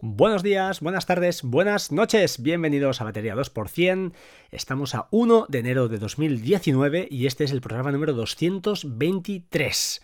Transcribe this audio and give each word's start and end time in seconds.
Buenos 0.00 0.44
días, 0.44 0.78
buenas 0.78 1.06
tardes, 1.06 1.42
buenas 1.42 1.90
noches, 1.90 2.40
bienvenidos 2.40 3.00
a 3.00 3.04
Batería 3.04 3.34
2%. 3.34 4.12
Estamos 4.52 4.94
a 4.94 5.08
1 5.10 5.46
de 5.48 5.58
enero 5.58 5.88
de 5.88 5.98
2019 5.98 7.08
y 7.10 7.26
este 7.26 7.42
es 7.42 7.50
el 7.50 7.60
programa 7.60 7.90
número 7.90 8.12
223. 8.12 10.02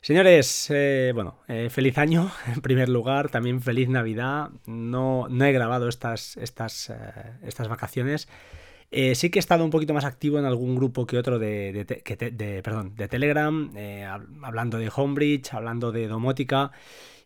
Señores, 0.00 0.66
eh, 0.70 1.12
bueno, 1.14 1.38
eh, 1.46 1.68
feliz 1.70 1.96
año 1.96 2.28
en 2.52 2.60
primer 2.60 2.88
lugar, 2.88 3.28
también 3.28 3.62
feliz 3.62 3.88
Navidad. 3.88 4.50
No, 4.66 5.28
no 5.28 5.44
he 5.44 5.52
grabado 5.52 5.88
estas, 5.88 6.36
estas, 6.38 6.90
eh, 6.90 6.96
estas 7.44 7.68
vacaciones. 7.68 8.26
sí 8.90 9.30
que 9.30 9.38
he 9.38 9.44
estado 9.46 9.64
un 9.64 9.70
poquito 9.70 9.94
más 9.94 10.04
activo 10.04 10.40
en 10.40 10.44
algún 10.44 10.74
grupo 10.74 11.06
que 11.06 11.18
otro 11.18 11.38
de, 11.38 11.72
de, 11.72 12.62
de 12.96 13.08
Telegram, 13.08 13.72
hablando 14.42 14.78
de 14.78 14.90
Homebridge, 14.92 15.54
hablando 15.54 15.92
de 15.92 16.08
domótica. 16.08 16.72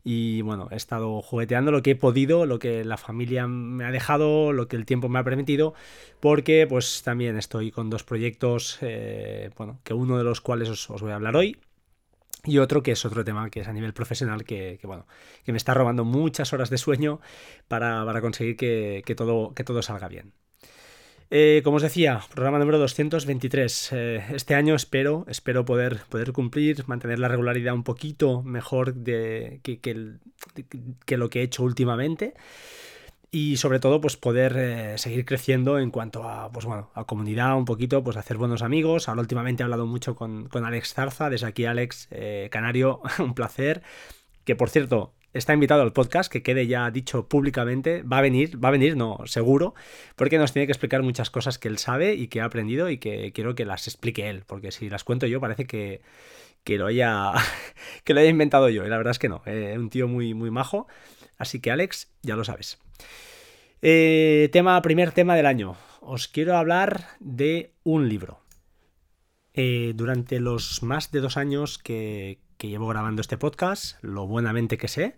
Y 0.04 0.42
bueno, 0.42 0.68
he 0.70 0.76
estado 0.76 1.20
jugueteando 1.22 1.70
lo 1.72 1.82
que 1.82 1.92
he 1.92 1.96
podido, 1.96 2.46
lo 2.46 2.58
que 2.58 2.84
la 2.84 2.96
familia 2.96 3.46
me 3.46 3.84
ha 3.84 3.90
dejado, 3.90 4.52
lo 4.52 4.68
que 4.68 4.76
el 4.76 4.86
tiempo 4.86 5.08
me 5.08 5.18
ha 5.18 5.24
permitido, 5.24 5.74
porque 6.20 6.66
pues 6.68 7.02
también 7.02 7.36
estoy 7.36 7.70
con 7.70 7.90
dos 7.90 8.04
proyectos, 8.04 8.78
eh, 8.80 9.50
bueno, 9.56 9.80
que 9.84 9.94
uno 9.94 10.16
de 10.16 10.24
los 10.24 10.40
cuales 10.40 10.68
os, 10.68 11.02
voy 11.02 11.12
a 11.12 11.16
hablar 11.16 11.36
hoy, 11.36 11.58
y 12.44 12.58
otro 12.58 12.82
que 12.82 12.92
es 12.92 13.04
otro 13.04 13.24
tema 13.24 13.50
que 13.50 13.60
es 13.60 13.68
a 13.68 13.72
nivel 13.72 13.92
profesional 13.92 14.44
que, 14.44 14.78
bueno 14.84 15.06
que 15.44 15.52
me 15.52 15.58
está 15.58 15.74
robando 15.74 16.04
muchas 16.04 16.52
horas 16.52 16.70
de 16.70 16.78
sueño 16.78 17.20
para, 17.66 18.20
conseguir 18.20 18.56
que, 18.56 19.14
todo, 19.16 19.52
que 19.54 19.64
todo 19.64 19.82
salga 19.82 20.08
bien. 20.08 20.32
Eh, 21.30 21.60
como 21.62 21.76
os 21.76 21.82
decía, 21.82 22.20
programa 22.32 22.58
número 22.58 22.78
223. 22.78 23.92
Eh, 23.92 24.24
este 24.30 24.54
año 24.54 24.74
espero, 24.74 25.26
espero 25.28 25.64
poder, 25.64 26.00
poder 26.08 26.32
cumplir, 26.32 26.84
mantener 26.88 27.18
la 27.18 27.28
regularidad 27.28 27.74
un 27.74 27.84
poquito 27.84 28.42
mejor 28.42 28.94
de, 28.94 29.60
que, 29.62 31.16
lo 31.16 31.28
que 31.28 31.40
he 31.40 31.42
hecho 31.42 31.64
últimamente. 31.64 32.34
Y 33.30 33.58
sobre 33.58 33.78
todo, 33.78 34.00
pues 34.00 34.16
poder 34.16 34.56
eh, 34.56 34.96
seguir 34.96 35.26
creciendo 35.26 35.78
en 35.78 35.90
cuanto 35.90 36.26
a, 36.26 36.50
pues 36.50 36.64
bueno, 36.64 36.90
a 36.94 37.04
comunidad, 37.04 37.58
un 37.58 37.66
poquito, 37.66 38.02
pues 38.02 38.16
hacer 38.16 38.38
buenos 38.38 38.62
amigos. 38.62 39.08
Ahora 39.08 39.20
últimamente 39.20 39.62
he 39.62 39.64
hablado 39.64 39.86
mucho 39.86 40.16
con, 40.16 40.48
con 40.48 40.64
Alex 40.64 40.94
Zarza, 40.94 41.28
desde 41.28 41.46
aquí 41.46 41.66
Alex 41.66 42.08
Canario, 42.50 43.02
un 43.18 43.34
placer. 43.34 43.82
Que 44.44 44.56
por 44.56 44.70
cierto, 44.70 45.12
está 45.32 45.52
invitado 45.52 45.82
al 45.82 45.92
podcast, 45.92 46.32
que 46.32 46.42
quede 46.42 46.66
ya 46.66 46.90
dicho 46.90 47.28
públicamente, 47.28 48.02
va 48.02 48.18
a 48.18 48.22
venir, 48.22 48.62
va 48.62 48.68
a 48.68 48.72
venir, 48.72 48.96
no, 48.96 49.18
seguro, 49.26 49.74
porque 50.16 50.38
nos 50.38 50.52
tiene 50.52 50.66
que 50.66 50.72
explicar 50.72 51.02
muchas 51.02 51.30
cosas 51.30 51.58
que 51.58 51.68
él 51.68 51.78
sabe 51.78 52.14
y 52.14 52.28
que 52.28 52.40
ha 52.40 52.44
aprendido 52.44 52.90
y 52.90 52.98
que 52.98 53.32
quiero 53.32 53.54
que 53.54 53.64
las 53.64 53.86
explique 53.86 54.28
él, 54.28 54.44
porque 54.46 54.72
si 54.72 54.88
las 54.88 55.04
cuento 55.04 55.26
yo 55.26 55.40
parece 55.40 55.66
que, 55.66 56.00
que 56.64 56.78
lo 56.78 56.86
haya 56.86 57.32
que 58.04 58.14
lo 58.14 58.20
haya 58.20 58.30
inventado 58.30 58.68
yo, 58.68 58.84
y 58.84 58.88
la 58.88 58.96
verdad 58.96 59.12
es 59.12 59.18
que 59.18 59.28
no, 59.28 59.42
eh, 59.46 59.76
un 59.78 59.90
tío 59.90 60.08
muy, 60.08 60.34
muy 60.34 60.50
majo, 60.50 60.86
así 61.36 61.60
que 61.60 61.70
Alex, 61.70 62.10
ya 62.22 62.36
lo 62.36 62.44
sabes. 62.44 62.78
Eh, 63.80 64.48
tema, 64.52 64.80
primer 64.82 65.12
tema 65.12 65.36
del 65.36 65.46
año, 65.46 65.76
os 66.00 66.26
quiero 66.26 66.56
hablar 66.56 67.04
de 67.20 67.74
un 67.84 68.08
libro. 68.08 68.40
Eh, 69.54 69.92
durante 69.94 70.38
los 70.40 70.82
más 70.82 71.10
de 71.10 71.20
dos 71.20 71.36
años 71.36 71.78
que, 71.78 72.38
que 72.58 72.68
llevo 72.68 72.88
grabando 72.88 73.22
este 73.22 73.38
podcast, 73.38 73.96
lo 74.02 74.26
buenamente 74.26 74.76
que 74.78 74.88
sé. 74.88 75.14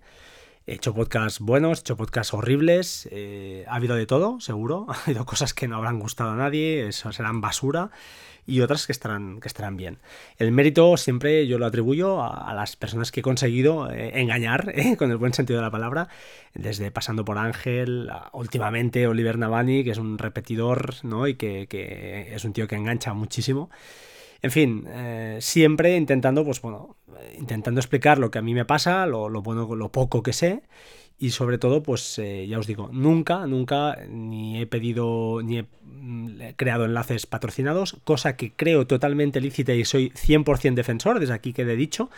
He 0.66 0.74
hecho 0.74 0.94
podcasts 0.94 1.40
buenos, 1.40 1.78
he 1.78 1.80
hecho 1.80 1.96
podcasts 1.96 2.34
horribles, 2.34 3.08
eh, 3.10 3.64
ha 3.66 3.76
habido 3.76 3.96
de 3.96 4.06
todo, 4.06 4.40
seguro. 4.40 4.86
Ha 4.90 5.02
habido 5.04 5.24
cosas 5.24 5.54
que 5.54 5.66
no 5.66 5.76
habrán 5.76 5.98
gustado 5.98 6.30
a 6.30 6.36
nadie, 6.36 6.86
eso 6.86 7.10
serán 7.12 7.40
basura, 7.40 7.90
y 8.46 8.60
otras 8.60 8.84
que 8.84 8.92
estarán, 8.92 9.40
que 9.40 9.48
estarán 9.48 9.78
bien. 9.78 9.98
El 10.36 10.52
mérito 10.52 10.98
siempre 10.98 11.46
yo 11.46 11.58
lo 11.58 11.64
atribuyo 11.64 12.22
a, 12.22 12.52
las 12.52 12.76
personas 12.76 13.10
que 13.10 13.20
he 13.20 13.22
conseguido 13.22 13.90
eh, 13.90 14.20
engañar, 14.20 14.70
eh, 14.74 14.98
con 14.98 15.10
el 15.10 15.16
buen 15.16 15.32
sentido 15.32 15.60
de 15.60 15.64
la 15.64 15.70
palabra, 15.70 16.08
desde 16.52 16.90
pasando 16.90 17.24
por 17.24 17.38
Ángel, 17.38 18.10
últimamente 18.32 19.06
Oliver 19.06 19.38
Navani, 19.38 19.82
que 19.82 19.92
es 19.92 19.98
un 19.98 20.18
repetidor, 20.18 20.96
¿no? 21.04 21.26
Y 21.26 21.36
que, 21.36 21.68
que 21.68 22.34
es 22.34 22.44
un 22.44 22.52
tío 22.52 22.68
que 22.68 22.76
engancha 22.76 23.14
muchísimo. 23.14 23.70
En 24.42 24.50
fin, 24.50 24.86
eh, 24.88 25.38
siempre 25.40 25.96
intentando, 25.96 26.44
pues 26.44 26.60
bueno, 26.62 26.96
intentando 27.38 27.80
explicar 27.80 28.18
lo 28.18 28.30
que 28.30 28.38
a 28.38 28.42
mí 28.42 28.54
me 28.54 28.64
pasa, 28.64 29.06
lo, 29.06 29.28
lo 29.28 29.42
bueno, 29.42 29.74
lo 29.74 29.92
poco 29.92 30.22
que 30.22 30.32
sé. 30.32 30.62
Y 31.22 31.32
sobre 31.32 31.58
todo, 31.58 31.82
pues 31.82 32.18
eh, 32.18 32.46
ya 32.48 32.58
os 32.58 32.66
digo, 32.66 32.88
nunca, 32.92 33.46
nunca 33.46 33.98
ni 34.08 34.58
he 34.58 34.66
pedido 34.66 35.42
ni 35.42 35.58
he 35.58 35.66
mm, 35.84 36.54
creado 36.56 36.86
enlaces 36.86 37.26
patrocinados, 37.26 37.98
cosa 38.04 38.36
que 38.36 38.52
creo 38.52 38.86
totalmente 38.86 39.38
lícita 39.42 39.74
y 39.74 39.84
soy 39.84 40.08
100% 40.12 40.72
defensor, 40.72 41.20
desde 41.20 41.34
aquí 41.34 41.52
quede 41.52 41.76
dicho, 41.76 42.08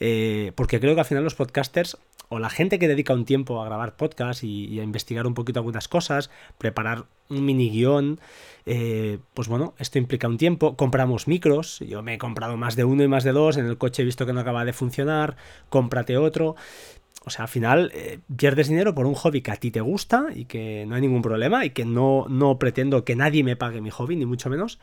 eh, 0.00 0.50
porque 0.56 0.80
creo 0.80 0.94
que 0.96 1.00
al 1.02 1.06
final 1.06 1.22
los 1.22 1.36
podcasters 1.36 1.98
o 2.28 2.38
la 2.38 2.50
gente 2.50 2.78
que 2.78 2.88
dedica 2.88 3.14
un 3.14 3.24
tiempo 3.24 3.62
a 3.62 3.64
grabar 3.64 3.96
podcast 3.96 4.44
y, 4.44 4.80
a 4.80 4.82
investigar 4.82 5.26
un 5.26 5.34
poquito 5.34 5.60
algunas 5.60 5.88
cosas, 5.88 6.30
preparar 6.58 7.06
un 7.28 7.44
mini 7.44 7.70
guion, 7.70 8.20
eh, 8.66 9.18
pues 9.34 9.48
bueno, 9.48 9.74
esto 9.78 9.98
implica 9.98 10.28
un 10.28 10.36
tiempo. 10.36 10.76
Compramos 10.76 11.26
micros, 11.26 11.78
yo 11.80 12.02
me 12.02 12.14
he 12.14 12.18
comprado 12.18 12.56
más 12.56 12.76
de 12.76 12.84
uno 12.84 13.02
y 13.02 13.08
más 13.08 13.24
de 13.24 13.32
dos, 13.32 13.56
en 13.56 13.66
el 13.66 13.78
coche 13.78 14.02
he 14.02 14.04
visto 14.04 14.26
que 14.26 14.32
no 14.32 14.40
acaba 14.40 14.64
de 14.64 14.72
funcionar, 14.72 15.36
cómprate 15.70 16.16
otro. 16.16 16.56
O 17.24 17.30
sea, 17.30 17.42
al 17.42 17.48
final 17.48 17.90
eh, 17.94 18.20
pierdes 18.36 18.68
dinero 18.68 18.94
por 18.94 19.06
un 19.06 19.14
hobby 19.14 19.42
que 19.42 19.50
a 19.50 19.56
ti 19.56 19.70
te 19.70 19.80
gusta 19.80 20.28
y 20.34 20.46
que 20.46 20.86
no 20.86 20.94
hay 20.94 21.02
ningún 21.02 21.22
problema 21.22 21.64
y 21.64 21.70
que 21.70 21.84
no, 21.84 22.26
no 22.28 22.58
pretendo 22.58 23.04
que 23.04 23.16
nadie 23.16 23.44
me 23.44 23.56
pague 23.56 23.80
mi 23.80 23.90
hobby, 23.90 24.16
ni 24.16 24.24
mucho 24.24 24.48
menos. 24.48 24.78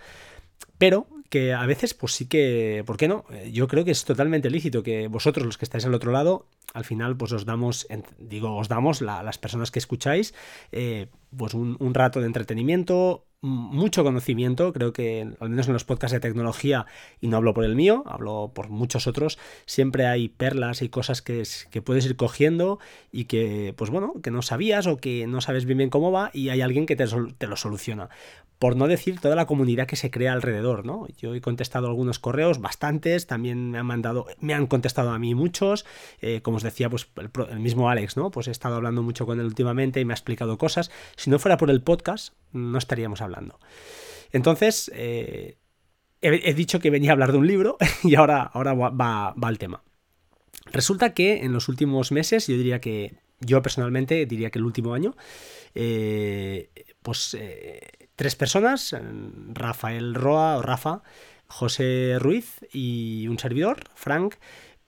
Pero 0.77 1.07
que 1.29 1.53
a 1.53 1.65
veces, 1.65 1.93
pues 1.93 2.13
sí 2.13 2.27
que, 2.27 2.83
¿por 2.85 2.97
qué 2.97 3.07
no? 3.07 3.25
Eh, 3.31 3.51
yo 3.51 3.67
creo 3.67 3.83
que 3.83 3.91
es 3.91 4.05
totalmente 4.05 4.49
lícito 4.49 4.83
que 4.83 5.07
vosotros, 5.07 5.45
los 5.45 5.57
que 5.57 5.65
estáis 5.65 5.85
al 5.85 5.93
otro 5.93 6.11
lado, 6.11 6.47
al 6.73 6.85
final, 6.85 7.17
pues 7.17 7.31
os 7.31 7.45
damos, 7.45 7.87
digo, 8.19 8.55
os 8.55 8.67
damos, 8.67 9.01
las 9.01 9.37
personas 9.37 9.71
que 9.71 9.79
escucháis, 9.79 10.33
eh, 10.71 11.07
pues 11.35 11.53
un, 11.53 11.77
un, 11.79 11.93
rato 11.93 12.19
de 12.19 12.27
entretenimiento, 12.27 13.25
mucho 13.45 14.03
conocimiento, 14.03 14.73
creo 14.73 14.93
que 14.93 15.27
al 15.39 15.49
menos 15.49 15.67
en 15.67 15.73
los 15.73 15.83
podcasts 15.83 16.13
de 16.13 16.19
tecnología, 16.19 16.85
y 17.21 17.27
no 17.27 17.37
hablo 17.37 17.53
por 17.53 17.63
el 17.63 17.75
mío, 17.75 18.03
hablo 18.05 18.51
por 18.53 18.69
muchos 18.69 19.07
otros, 19.07 19.37
siempre 19.65 20.07
hay 20.07 20.29
perlas 20.29 20.81
y 20.81 20.89
cosas 20.89 21.21
que, 21.21 21.43
que 21.69 21.81
puedes 21.81 22.05
ir 22.05 22.15
cogiendo 22.15 22.79
y 23.11 23.25
que, 23.25 23.73
pues 23.77 23.91
bueno, 23.91 24.13
que 24.23 24.31
no 24.31 24.41
sabías 24.41 24.87
o 24.87 24.97
que 24.97 25.27
no 25.27 25.41
sabes 25.41 25.65
bien 25.65 25.77
bien 25.77 25.89
cómo 25.89 26.11
va 26.11 26.31
y 26.33 26.49
hay 26.49 26.61
alguien 26.61 26.85
que 26.85 26.95
te, 26.95 27.05
te 27.37 27.47
lo 27.47 27.55
soluciona 27.55 28.09
por 28.59 28.75
no 28.75 28.87
decir 28.87 29.19
toda 29.19 29.35
la 29.35 29.45
comunidad 29.45 29.87
que 29.87 29.95
se 29.95 30.09
crea 30.09 30.33
alrededor, 30.33 30.85
¿no? 30.85 31.07
Yo 31.17 31.35
he 31.35 31.41
contestado 31.41 31.87
algunos 31.87 32.19
correos, 32.19 32.59
bastantes, 32.59 33.27
también 33.27 33.71
me 33.71 33.79
han 33.79 33.85
mandado, 33.85 34.27
me 34.39 34.53
han 34.53 34.67
contestado 34.67 35.11
a 35.11 35.19
mí 35.19 35.35
muchos, 35.35 35.85
eh, 36.21 36.41
como 36.41 36.57
os 36.57 36.63
decía, 36.63 36.89
pues 36.89 37.07
el, 37.17 37.59
mismo 37.59 37.89
Alex, 37.89 38.15
¿no? 38.15 38.31
Pues 38.31 38.47
he 38.47 38.51
estado 38.51 38.75
hablando 38.75 39.03
mucho 39.03 39.25
con 39.25 39.39
él 39.39 39.45
últimamente 39.45 39.99
y 39.99 40.05
me 40.05 40.13
ha 40.13 40.15
explicado 40.15 40.57
cosas. 40.57 40.89
Si 41.15 41.29
no 41.29 41.39
fuera 41.39 41.57
por 41.57 41.69
el 41.69 41.81
podcast, 41.81 42.33
no 42.53 42.77
estaríamos 42.77 43.21
hablando. 43.21 43.34
Entonces, 44.31 44.91
eh, 44.93 45.57
he, 46.21 46.53
dicho 46.53 46.79
que 46.79 46.89
venía 46.89 47.11
a 47.11 47.13
hablar 47.13 47.31
de 47.31 47.37
un 47.37 47.47
libro 47.47 47.77
y 48.03 48.15
ahora, 48.15 48.43
ahora 48.43 48.73
va, 48.73 48.89
va, 48.89 49.47
al 49.47 49.57
tema. 49.57 49.83
Resulta 50.71 51.13
que 51.13 51.43
en 51.43 51.53
los 51.53 51.69
últimos 51.69 52.11
meses, 52.11 52.47
yo 52.47 52.57
diría 52.57 52.81
que, 52.81 53.15
yo 53.39 53.61
personalmente 53.61 54.25
diría 54.25 54.49
que 54.49 54.59
el 54.59 54.65
último 54.65 54.93
año, 54.93 55.15
eh, 55.75 56.69
pues 57.01 57.37
tres 58.15 58.35
personas, 58.35 58.95
Rafael 59.53 60.15
Roa 60.15 60.57
o 60.57 60.61
Rafa, 60.61 61.03
José 61.47 62.17
Ruiz 62.19 62.65
y 62.71 63.27
un 63.27 63.37
servidor, 63.37 63.83
Frank, 63.93 64.35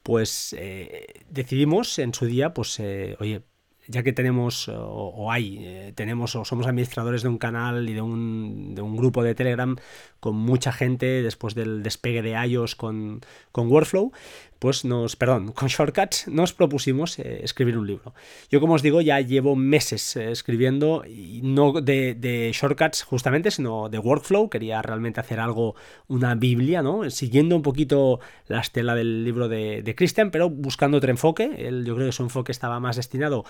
pues 0.04 0.56
eh, 0.58 1.26
decidimos 1.30 2.00
en 2.00 2.14
su 2.14 2.26
día, 2.26 2.54
pues, 2.54 2.80
eh, 2.80 3.18
oye, 3.20 3.42
ya 3.88 4.04
que 4.04 4.14
tenemos 4.14 4.70
o, 4.70 5.32
hay, 5.32 5.60
eh, 5.62 5.94
tenemos 5.96 6.36
o 6.36 6.46
somos 6.46 6.68
administradores 6.68 7.24
de 7.24 7.30
un 7.30 7.38
canal 7.38 7.90
y 7.90 7.94
de 7.94 8.02
un, 8.02 8.76
de 8.76 8.82
un, 8.82 8.98
grupo 8.98 9.24
de 9.24 9.36
Telegram 9.36 9.76
con 10.20 10.36
mucha 10.36 10.72
gente 10.72 11.22
después 11.22 11.56
del 11.56 11.84
despegue 11.84 12.22
de 12.22 12.32
iOS 12.32 12.76
con, 12.76 13.22
con 13.52 13.68
Workflow, 13.70 14.12
pues 14.60 14.86
nos, 14.86 15.16
perdón, 15.16 15.52
con 15.52 15.68
Shortcuts 15.68 16.28
nos 16.28 16.54
propusimos 16.54 17.20
eh, 17.20 17.42
escribir 17.44 17.78
un 17.78 17.88
libro. 17.88 18.14
Yo 18.50 18.60
como 18.60 18.74
os 18.74 18.82
digo 18.82 19.02
ya 19.02 19.20
llevo 19.22 19.56
meses 19.56 20.16
eh, 20.16 20.32
escribiendo 20.32 21.04
no 21.42 21.74
de, 21.82 22.52
Shortcuts 22.54 23.04
justamente, 23.04 23.52
sino 23.52 23.90
de 23.90 24.00
Workflow, 24.00 24.50
quería 24.50 24.82
realmente 24.82 25.20
hacer 25.20 25.40
algo, 25.40 25.76
una 26.08 26.36
Biblia, 26.36 26.82
¿no? 26.82 27.10
Siguiendo 27.10 27.56
un 27.56 27.62
poquito 27.62 28.20
la 28.48 28.62
estela 28.62 28.96
del 28.96 29.24
libro 29.24 29.48
de, 29.48 29.82
de 29.84 29.96
Christian, 29.96 30.32
pero 30.32 30.50
buscando 30.50 30.98
otro 30.98 31.12
enfoque, 31.12 31.52
Él, 31.58 31.86
yo 31.86 31.96
creo 31.96 32.08
que 32.08 32.14
su 32.14 32.24
enfoque 32.24 32.52
estaba 32.52 32.80
más 32.80 32.96
destinado 32.96 33.46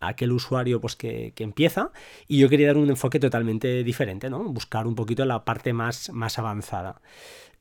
a 0.00 0.08
aquel 0.08 0.32
usuario 0.32 0.80
pues, 0.80 0.96
que, 0.96 1.32
que 1.34 1.44
empieza 1.44 1.90
y 2.28 2.38
yo 2.38 2.48
quería 2.48 2.68
dar 2.68 2.76
un 2.76 2.90
enfoque 2.90 3.18
totalmente 3.18 3.82
diferente, 3.84 4.30
¿no? 4.30 4.44
Buscar 4.44 4.86
un 4.86 4.94
poquito 4.94 5.24
la 5.24 5.44
parte 5.44 5.72
más, 5.72 6.10
más 6.10 6.38
avanzada. 6.38 7.00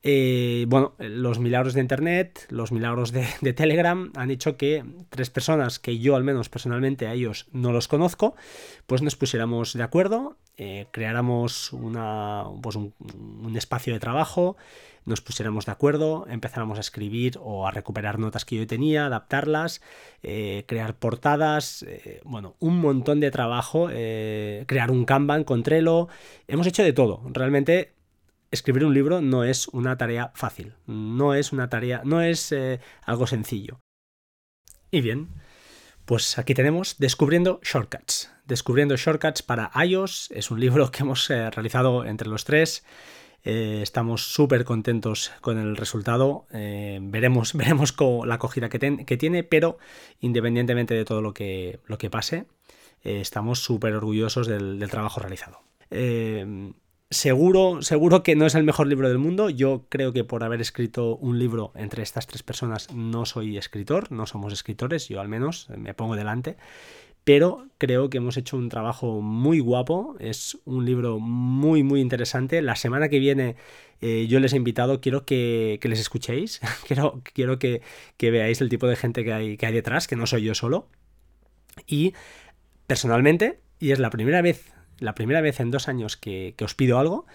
Eh, 0.02 0.66
bueno, 0.70 0.94
los 0.98 1.40
milagros 1.40 1.74
de 1.74 1.82
Internet, 1.82 2.46
los 2.50 2.72
milagros 2.72 3.12
de, 3.12 3.54
Telegram 3.54 4.12
han 4.16 4.32
hecho 4.32 4.56
que 4.56 4.86
tres 5.10 5.30
personas 5.30 5.80
que 5.80 6.00
yo 6.00 6.16
al 6.16 6.24
menos 6.24 6.48
personalmente 6.48 7.08
a 7.08 7.14
ellos 7.14 7.48
no 7.52 7.74
los 7.74 7.90
conozco, 7.90 8.36
pues 8.88 9.02
nos 9.02 9.18
pusiéramos 9.18 9.74
de 9.74 9.84
acuerdo, 9.84 10.38
eh, 10.56 10.88
creáramos 10.92 11.74
una, 11.74 12.46
pues 12.62 12.78
un, 12.78 12.94
espacio 13.58 13.92
de 13.92 14.00
trabajo, 14.00 14.56
nos 15.04 15.20
pusiéramos 15.20 15.66
de 15.66 15.74
acuerdo, 15.74 16.28
empezáramos 16.30 16.78
a 16.78 16.82
escribir 16.82 17.38
o 17.42 17.68
a 17.68 17.72
recuperar 17.72 18.20
notas 18.20 18.46
que 18.46 18.56
yo 18.56 18.68
tenía, 18.68 19.08
adaptarlas, 19.08 19.82
eh, 20.24 20.64
crear 20.66 20.96
portadas, 20.96 21.86
bueno, 22.24 22.56
un 22.60 22.80
montón 22.80 23.20
de 23.20 23.32
trabajo, 23.32 23.88
crear 23.88 24.92
un 24.92 25.04
Kanban 25.04 25.44
con 25.44 25.64
Trello, 25.64 26.08
hemos 26.48 26.68
hecho 26.68 26.84
de 26.84 26.94
todo, 26.94 27.22
realmente 27.34 27.99
escribir 28.52 28.86
un 28.86 28.94
libro 28.94 29.22
no 29.22 29.44
es 29.44 29.68
una 29.70 29.98
tarea 29.98 30.32
fácil, 30.36 30.74
no 30.86 31.34
es 31.34 31.52
una 31.52 31.70
tarea, 31.70 32.02
no 32.04 32.22
es 32.22 32.52
eh, 32.52 32.80
algo 33.04 33.28
sencillo. 33.28 33.80
Y 34.92 35.02
bien, 35.02 35.30
pues 36.06 36.40
aquí 36.40 36.54
tenemos 36.54 36.98
Descubriendo 36.98 37.60
Shortcuts. 37.64 38.32
Descubriendo 38.46 38.96
Shortcuts 38.96 39.44
para 39.44 39.72
iOS 39.86 40.32
es 40.32 40.50
un 40.50 40.60
libro 40.60 40.90
que 40.90 41.04
hemos 41.04 41.30
eh, 41.30 41.50
realizado 41.52 42.06
entre 42.06 42.28
los 42.28 42.44
tres. 42.44 42.84
Eh, 43.44 43.80
estamos 43.84 44.34
súper 44.34 44.66
contentos 44.66 45.32
con 45.42 45.60
el 45.60 45.78
resultado. 45.78 46.48
veremos, 46.52 47.54
veremos 47.58 47.96
la 48.26 48.36
acogida 48.36 48.70
que, 48.70 49.18
tiene, 49.18 49.44
pero 49.44 49.78
independientemente 50.20 50.96
de 50.96 51.06
todo 51.06 51.22
lo 51.22 51.34
que, 51.34 51.80
lo 51.86 51.98
que 51.98 52.10
pase, 52.10 52.48
estamos 53.04 53.60
súper 53.60 53.94
orgullosos 53.94 54.48
del, 54.48 54.80
del, 54.80 54.90
trabajo 54.90 55.22
realizado. 55.22 55.62
Seguro, 57.12 57.82
seguro 57.82 58.22
que 58.22 58.36
no 58.36 58.46
es 58.46 58.54
el 58.54 58.64
mejor 58.64 58.86
libro 58.86 59.10
del 59.10 59.18
mundo. 59.18 59.50
Yo 59.50 59.88
creo 59.90 60.14
que 60.14 60.24
por 60.24 60.44
haber 60.44 60.62
escrito 60.62 61.16
un 61.16 61.40
libro 61.40 61.72
entre 61.74 62.04
estas 62.04 62.28
tres 62.28 62.44
personas 62.44 62.94
no 62.94 63.26
soy 63.26 63.58
escritor, 63.58 64.12
no 64.12 64.28
somos 64.28 64.54
escritores, 64.54 65.10
yo 65.10 65.20
al 65.20 65.28
menos 65.28 65.70
me 65.76 65.96
pongo 65.96 66.16
delante. 66.16 66.56
Pero 67.24 67.68
creo 67.80 68.12
que 68.12 68.18
hemos 68.18 68.38
hecho 68.38 68.58
un 68.58 68.70
trabajo 68.70 69.22
muy 69.22 69.60
guapo, 69.60 70.18
es 70.20 70.60
un 70.66 70.86
libro 70.86 71.18
muy 71.20 71.82
muy 71.82 72.00
interesante. 72.00 72.62
La 72.62 72.76
semana 72.76 73.10
que 73.10 73.18
viene 73.18 73.56
eh, 74.02 74.28
yo 74.30 74.40
les 74.40 74.54
he 74.54 74.58
invitado, 74.58 75.02
quiero 75.02 75.26
que, 75.26 75.80
les 75.82 76.00
escuchéis, 76.00 76.62
quiero, 76.88 77.22
quiero 77.34 77.58
que, 77.58 77.82
que, 78.18 78.30
veáis 78.30 78.62
el 78.62 78.70
tipo 78.70 78.86
de 78.86 78.96
gente 78.96 79.24
que 79.24 79.34
hay, 79.34 79.58
que 79.58 79.66
hay 79.66 79.74
detrás, 79.74 80.08
que 80.08 80.16
no 80.16 80.28
soy 80.28 80.44
yo 80.44 80.54
solo. 80.54 80.88
Y 81.88 82.14
personalmente, 82.86 83.62
y 83.80 83.92
es 83.92 84.00
la 84.00 84.12
primera 84.12 84.44
vez 84.44 84.74
la 85.00 85.16
primera 85.16 85.42
vez 85.42 85.60
en 85.60 85.72
dos 85.72 85.88
años 85.88 86.18
que, 86.18 86.54
os 86.62 86.76
pido 86.76 87.00
algo, 87.00 87.26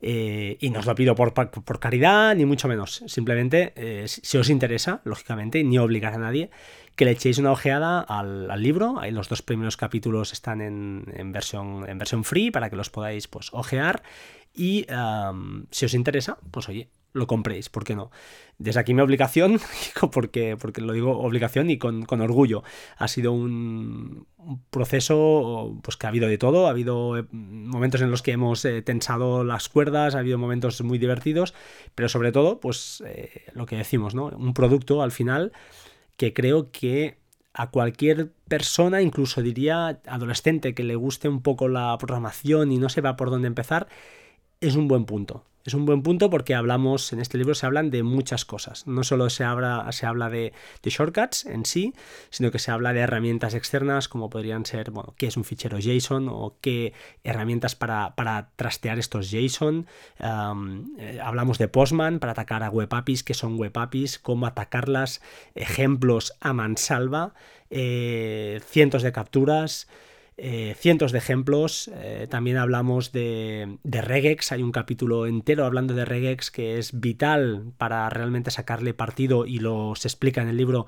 eh, 0.00 0.56
y 0.60 0.70
no 0.70 0.80
os 0.80 0.86
lo 0.86 0.94
pido 0.94 1.14
por, 1.14 1.32
por, 1.32 1.80
caridad, 1.80 2.34
ni 2.34 2.44
mucho 2.44 2.68
menos. 2.68 3.02
Simplemente, 3.06 3.72
eh, 3.76 4.04
si 4.06 4.38
os 4.38 4.50
interesa, 4.50 5.00
lógicamente, 5.04 5.62
ni 5.64 5.78
obligar 5.78 6.14
a 6.14 6.18
nadie, 6.18 6.50
que 6.96 7.04
le 7.04 7.12
echéis 7.12 7.38
una 7.38 7.52
ojeada 7.52 8.00
al, 8.00 8.62
libro. 8.62 9.00
Los 9.10 9.28
dos 9.28 9.42
primeros 9.42 9.76
capítulos 9.76 10.32
están 10.32 10.60
en, 10.60 11.32
versión, 11.32 11.88
en 11.88 11.98
versión 11.98 12.24
free 12.24 12.50
para 12.50 12.70
que 12.70 12.76
los 12.76 12.90
podáis 12.90 13.28
pues, 13.28 13.48
ojear. 13.52 14.02
Y 14.54 14.86
si 15.70 15.84
os 15.84 15.94
interesa, 15.94 16.38
pues 16.50 16.68
oye, 16.68 16.88
lo 17.14 17.28
compréis, 17.28 17.70
¿por 17.70 17.84
qué 17.84 17.94
no? 17.94 18.10
Desde 18.58 18.80
aquí 18.80 18.92
mi 18.92 19.00
obligación, 19.00 19.60
porque, 20.12 20.56
porque 20.60 20.80
lo 20.80 20.92
digo 20.92 21.18
obligación 21.18 21.70
y 21.70 21.78
con, 21.78 22.04
orgullo, 22.20 22.64
ha 22.98 23.08
sido 23.08 23.32
un, 23.32 24.26
proceso 24.70 25.78
pues 25.82 25.96
que 25.96 26.06
ha 26.06 26.10
habido 26.10 26.28
de 26.28 26.36
todo, 26.36 26.66
ha 26.66 26.70
habido 26.70 27.16
eh, 27.16 27.24
momentos 27.30 28.02
en 28.02 28.10
los 28.10 28.20
que 28.20 28.32
hemos 28.32 28.64
eh, 28.64 28.82
tensado 28.82 29.44
las 29.44 29.68
cuerdas, 29.68 30.14
ha 30.14 30.18
habido 30.18 30.38
momentos 30.38 30.82
muy 30.82 30.98
divertidos, 30.98 31.54
pero 31.94 32.08
sobre 32.08 32.32
todo, 32.32 32.60
pues 32.60 33.02
eh, 33.06 33.44
lo 33.54 33.64
que 33.64 33.76
decimos, 33.76 34.14
¿no? 34.14 34.26
Un 34.26 34.52
producto 34.52 35.02
al 35.02 35.12
final 35.12 35.52
que 36.16 36.34
creo 36.34 36.70
que 36.72 37.18
a 37.54 37.70
cualquier 37.70 38.32
persona, 38.48 39.02
incluso 39.02 39.40
diría 39.40 40.00
adolescente, 40.06 40.74
que 40.74 40.82
le 40.82 40.96
guste 40.96 41.28
un 41.28 41.42
poco 41.42 41.68
la 41.68 41.96
programación 41.98 42.72
y 42.72 42.78
no 42.78 42.88
sepa 42.88 43.16
por 43.16 43.30
dónde 43.30 43.46
empezar, 43.46 43.86
es 44.60 44.74
un 44.74 44.88
buen 44.88 45.04
punto. 45.04 45.44
Es 45.64 45.72
un 45.72 45.86
buen 45.86 46.02
punto 46.02 46.28
porque 46.28 46.54
hablamos, 46.54 47.14
en 47.14 47.20
este 47.20 47.38
libro 47.38 47.54
se 47.54 47.64
hablan 47.64 47.90
de 47.90 48.02
muchas 48.02 48.44
cosas. 48.44 48.86
No 48.86 49.02
solo 49.02 49.30
se 49.30 49.44
habla, 49.44 49.90
se 49.92 50.04
habla 50.04 50.28
de, 50.28 50.52
shortcuts 50.82 51.46
en 51.46 51.64
sí, 51.64 51.94
sino 52.28 52.50
que 52.50 52.58
se 52.58 52.70
habla 52.70 52.92
de 52.92 53.00
herramientas 53.00 53.54
externas 53.54 54.08
como 54.08 54.28
podrían 54.28 54.66
ser, 54.66 54.90
bueno, 54.90 55.14
qué 55.16 55.26
es 55.26 55.38
un 55.38 55.44
fichero 55.44 55.78
JSON 55.78 56.28
o 56.28 56.58
qué 56.60 56.92
herramientas 57.22 57.76
para, 57.76 58.12
trastear 58.56 58.98
estos 58.98 59.30
JSON. 59.30 59.86
Eh, 60.98 61.18
hablamos 61.22 61.56
de 61.56 61.68
Postman 61.68 62.18
para 62.18 62.32
atacar 62.32 62.62
a 62.62 62.68
web 62.68 62.92
APIs, 62.92 63.22
qué 63.22 63.32
son 63.32 63.56
web 63.56 63.72
APIs, 63.74 64.18
cómo 64.18 64.46
atacarlas, 64.46 65.22
ejemplos 65.54 66.34
a 66.40 66.52
mansalva, 66.52 67.32
eh, 67.70 68.60
cientos 68.66 69.02
de 69.02 69.12
capturas. 69.12 69.88
Eh, 70.36 70.74
cientos 70.76 71.12
de 71.12 71.18
ejemplos. 71.18 71.88
Eh, 71.94 72.26
también 72.28 72.56
hablamos 72.56 73.12
de, 73.12 73.78
regex. 73.84 74.50
Hay 74.50 74.62
un 74.62 74.72
capítulo 74.72 75.26
entero 75.26 75.64
hablando 75.64 75.94
de 75.94 76.04
regex 76.04 76.50
que 76.50 76.78
es 76.78 76.98
vital 76.98 77.72
para 77.78 78.10
realmente 78.10 78.50
sacarle 78.50 78.94
partido 78.94 79.46
y 79.46 79.58
lo 79.58 79.94
se 79.94 80.08
explica 80.08 80.42
en 80.42 80.48
el 80.48 80.56
libro 80.56 80.86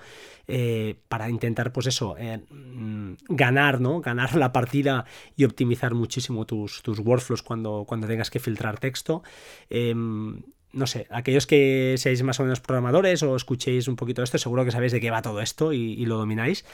eh, 0.49 0.97
para 1.09 1.31
intentar, 1.31 1.73
pues 1.73 1.87
eso, 1.87 2.17
mm, 2.51 3.13
ganar, 3.29 3.81
¿no? 3.81 4.01
Ganar 4.01 4.35
la 4.35 4.53
partida 4.53 5.05
y 5.37 5.45
optimizar 5.45 5.95
muchísimo 5.95 6.45
tus, 6.45 6.83
tus 6.83 6.99
workflows 6.99 7.43
cuando, 7.43 7.85
cuando 7.87 8.09
tengas 8.09 8.31
que 8.31 8.41
filtrar 8.41 8.81
texto 8.81 9.23
em, 9.71 10.43
no 10.73 10.87
sé, 10.87 11.07
aquellos 11.11 11.47
que 11.47 11.95
seáis 11.99 12.23
más 12.23 12.41
o 12.41 12.43
menos 12.43 12.61
programadores 12.61 13.23
o 13.23 13.37
escuchéis 13.37 13.89
un 13.89 13.97
poquito 13.97 14.23
esto, 14.23 14.39
seguro 14.39 14.65
que 14.65 14.71
sabéis 14.71 14.93
de 14.93 15.01
qué 15.01 15.11
va 15.11 15.23
todo 15.23 15.41
esto 15.41 15.73
y 15.73 16.05
lo 16.07 16.19
domináis 16.19 16.65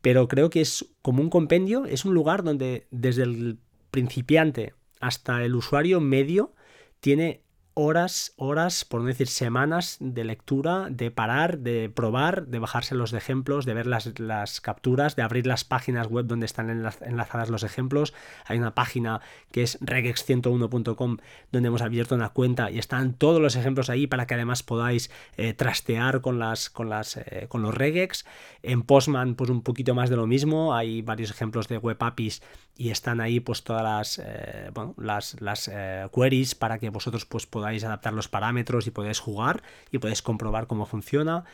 pero 0.00 0.28
creo 0.28 0.50
que 0.50 0.60
es 0.60 0.86
como 1.02 1.22
un 1.22 1.30
compendio, 1.30 1.84
es 1.84 2.04
un 2.04 2.14
lugar 2.14 2.42
donde 2.42 2.86
desde 2.90 3.22
el 3.24 3.58
principiante 3.90 4.74
hasta 5.00 5.44
el 5.44 5.54
usuario 5.54 6.00
medio 6.00 6.54
tiene 7.00 7.42
horas, 7.80 8.34
horas, 8.36 8.84
por 8.84 9.02
no 9.02 9.06
decir 9.06 9.28
semanas 9.28 9.98
de 10.00 10.24
lectura, 10.24 10.88
de 10.90 11.12
parar, 11.12 11.58
de 11.58 11.88
probar, 11.88 12.48
de 12.48 12.58
bajarse 12.58 12.96
los 12.96 13.12
ejemplos, 13.12 13.66
de 13.66 13.74
ver 13.74 13.86
las, 13.86 14.60
capturas, 14.60 15.14
de 15.14 15.22
abrir 15.22 15.46
las 15.46 15.62
páginas 15.62 16.08
web 16.08 16.26
donde 16.26 16.44
están 16.44 16.70
enlazadas 16.70 17.50
los 17.50 17.62
ejemplos. 17.62 18.14
Hay 18.46 18.58
una 18.58 18.74
página 18.74 19.20
que 19.52 19.62
es 19.62 19.80
regex101.com 19.80 21.18
donde 21.52 21.68
hemos 21.68 21.80
abierto 21.80 22.16
una 22.16 22.30
cuenta 22.30 22.68
y 22.68 22.80
están 22.80 23.14
todos 23.14 23.40
los 23.40 23.54
ejemplos 23.54 23.90
ahí 23.90 24.08
para 24.08 24.26
que 24.26 24.34
además 24.34 24.64
podáis 24.64 25.12
eh, 25.36 25.54
trastear 25.54 26.20
con, 26.20 26.42
eh, 26.42 27.46
con 27.48 27.62
los 27.62 27.74
regex. 27.76 28.26
En 28.64 28.82
Postman, 28.82 29.36
pues 29.36 29.50
un 29.50 29.62
poquito 29.62 29.94
más 29.94 30.10
de 30.10 30.16
lo 30.16 30.26
mismo. 30.26 30.74
Hay 30.74 31.02
varios 31.02 31.30
ejemplos 31.30 31.68
de 31.68 31.78
web 31.78 31.96
APIs 32.00 32.42
y 32.78 32.90
están 32.90 33.20
ahí 33.20 33.40
pues 33.40 33.62
todas 33.64 33.82
las, 33.82 34.18
eh, 34.24 34.70
las, 34.96 35.38
las 35.40 35.70
queries 36.14 36.54
para 36.54 36.78
que 36.78 36.88
vosotros 36.88 37.26
pues 37.26 37.44
podáis 37.44 37.84
adaptar 37.84 38.14
los 38.14 38.28
parámetros 38.28 38.86
y 38.86 38.90
podéis 38.90 39.18
jugar 39.18 39.62
y 39.90 39.98
podéis 39.98 40.22
comprobar 40.22 40.66
cómo 40.66 40.86
funciona. 40.86 41.44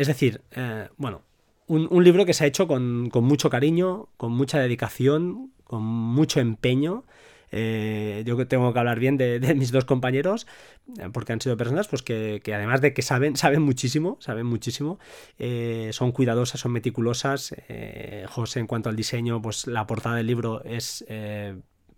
Es 0.00 0.06
decir, 0.06 0.40
eh, 0.52 0.88
bueno, 0.96 1.20
un, 1.66 2.02
libro 2.02 2.24
que 2.24 2.32
se 2.32 2.44
ha 2.44 2.46
hecho 2.46 2.66
con, 2.66 3.10
mucho 3.12 3.50
cariño, 3.50 4.08
con 4.16 4.32
mucha 4.32 4.58
dedicación, 4.58 5.52
con 5.64 5.82
mucho 5.84 6.40
empeño. 6.40 7.04
Eh, 7.50 8.22
yo 8.26 8.46
tengo 8.46 8.72
que 8.72 8.78
hablar 8.78 8.98
bien 8.98 9.16
de, 9.16 9.40
mis 9.56 9.72
dos 9.72 9.84
compañeros, 9.84 10.46
eh, 10.98 11.08
porque 11.12 11.32
han 11.32 11.40
sido 11.40 11.56
personas 11.56 11.88
pues, 11.88 12.02
que, 12.02 12.40
además 12.46 12.80
de 12.80 12.92
que 12.92 13.02
saben, 13.02 13.36
saben 13.36 13.62
muchísimo, 13.62 14.16
saben 14.20 14.46
muchísimo, 14.46 14.98
son 15.90 16.12
cuidadosas, 16.12 16.60
son 16.60 16.72
meticulosas. 16.72 17.54
José, 18.28 18.60
en 18.60 18.66
cuanto 18.66 18.88
al 18.88 18.96
diseño, 18.96 19.40
pues 19.40 19.66
la 19.66 19.86
portada 19.86 20.16
del 20.16 20.26
libro 20.26 20.62
es 20.64 21.04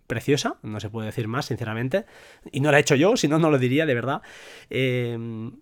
preciosa, 0.07 0.57
no 0.61 0.79
se 0.79 0.89
puede 0.89 1.07
decir 1.07 1.27
más, 1.27 1.47
sinceramente. 1.47 2.05
Y 2.51 2.59
no 2.59 2.71
la 2.71 2.77
he 2.77 2.81
hecho 2.81 2.95
yo, 2.95 3.17
si 3.17 3.27
no, 3.27 3.39
no 3.39 3.49
lo 3.49 3.57
diría, 3.57 3.85
de 3.85 3.95
verdad. 3.95 4.21
Eh, 4.69 5.17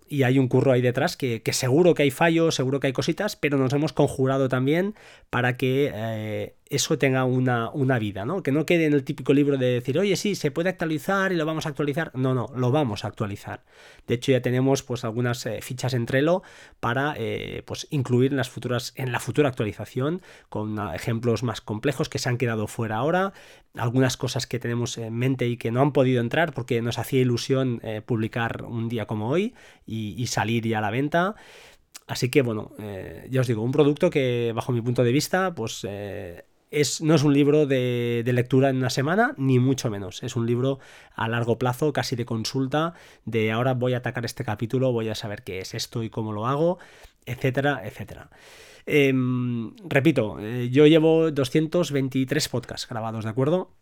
y 0.07 0.23
hay 0.23 0.39
un 0.39 0.47
curro 0.47 0.71
ahí 0.71 0.81
detrás 0.81 1.17
que, 1.17 1.41
seguro 1.51 1.93
que 1.93 2.03
hay 2.03 2.11
fallos, 2.11 2.55
seguro 2.55 2.79
que 2.79 2.87
hay 2.87 2.93
cositas, 2.93 3.35
pero 3.35 3.57
nos 3.57 3.73
hemos 3.73 3.93
conjurado 3.93 4.49
también 4.49 4.95
para 5.29 5.57
que 5.57 5.91
eh, 5.93 6.55
eso 6.71 6.97
tenga 6.97 7.25
una, 7.25 7.69
una, 7.69 7.99
vida, 7.99 8.23
¿no? 8.23 8.41
Que 8.41 8.53
no 8.53 8.65
quede 8.65 8.85
en 8.85 8.93
el 8.93 9.03
típico 9.03 9.33
libro 9.33 9.57
de 9.57 9.67
decir, 9.67 9.99
oye, 9.99 10.15
sí, 10.15 10.35
se 10.35 10.51
puede 10.51 10.69
actualizar 10.69 11.33
y 11.33 11.35
lo 11.35 11.45
vamos 11.45 11.65
a 11.65 11.69
actualizar. 11.69 12.11
No, 12.15 12.33
no, 12.33 12.47
lo 12.55 12.71
vamos 12.71 13.03
a 13.03 13.09
actualizar. 13.09 13.63
De 14.07 14.15
hecho, 14.15 14.31
ya 14.31 14.41
tenemos 14.41 14.81
pues 14.81 15.03
algunas 15.03 15.45
eh, 15.45 15.59
fichas 15.61 15.93
en 15.93 16.05
Trello 16.05 16.43
para 16.79 17.13
eh, 17.17 17.63
pues, 17.65 17.87
incluir 17.91 18.31
en 18.31 18.37
las 18.37 18.49
futuras, 18.49 18.93
en 18.95 19.11
la 19.11 19.19
futura 19.19 19.49
actualización, 19.49 20.21
con 20.47 20.79
ah, 20.79 20.95
ejemplos 20.95 21.43
más 21.43 21.59
complejos 21.59 22.07
que 22.07 22.19
se 22.19 22.29
han 22.29 22.37
quedado 22.37 22.67
fuera 22.67 22.95
ahora, 22.95 23.33
algunas 23.75 24.15
cosas 24.15 24.47
que 24.47 24.57
tenemos 24.57 24.97
en 24.97 25.13
mente 25.13 25.47
y 25.47 25.57
que 25.57 25.71
no 25.71 25.81
han 25.81 25.91
podido 25.91 26.21
entrar 26.21 26.53
porque 26.53 26.81
nos 26.81 26.97
hacía 26.97 27.19
ilusión 27.19 27.81
eh, 27.83 28.01
publicar 28.01 28.63
un 28.63 28.87
día 28.87 29.07
como 29.07 29.29
hoy 29.29 29.55
y, 29.85 30.15
y 30.17 30.27
salir 30.27 30.65
ya 30.65 30.77
a 30.77 30.81
la 30.81 30.91
venta. 30.91 31.35
Así 32.07 32.29
que 32.29 32.41
bueno, 32.41 32.71
ya 33.29 33.39
os 33.39 33.47
digo, 33.47 33.61
un 33.61 33.71
producto 33.71 34.09
que 34.09 34.51
bajo 34.53 34.73
mi 34.73 34.81
punto 34.81 35.01
de 35.01 35.13
vista, 35.13 35.55
pues 35.55 35.85
es, 36.71 37.01
no 37.01 37.13
es 37.15 37.23
un 37.23 37.33
libro 37.33 37.67
de, 37.67 38.23
lectura 38.25 38.69
en 38.69 38.77
una 38.77 38.89
semana, 38.89 39.33
ni 39.37 39.59
mucho 39.59 39.89
menos. 39.89 40.23
Es 40.23 40.35
un 40.35 40.45
libro 40.47 40.79
a 41.15 41.27
largo 41.27 41.57
plazo, 41.57 41.93
casi 41.93 42.15
de 42.15 42.25
consulta, 42.25 42.93
de 43.25 43.51
ahora 43.51 43.73
voy 43.73 43.93
a 43.93 43.97
atacar 43.97 44.25
este 44.25 44.43
capítulo, 44.43 44.91
voy 44.91 45.09
a 45.09 45.15
saber 45.15 45.43
qué 45.43 45.59
es 45.59 45.73
esto 45.73 46.01
y 46.03 46.09
cómo 46.09 46.31
lo 46.31 46.47
hago, 46.47 46.79
etcétera, 47.25 47.81
etcétera. 47.85 48.29
Em, 48.85 49.75
repito, 49.87 50.39
eh, 50.39 50.69
yo 50.71 50.87
llevo 50.87 51.29
223 51.29 52.49
podcasts 52.49 52.87
grabados, 52.89 53.25
¿de 53.25 53.29
acuerdo? 53.29 53.75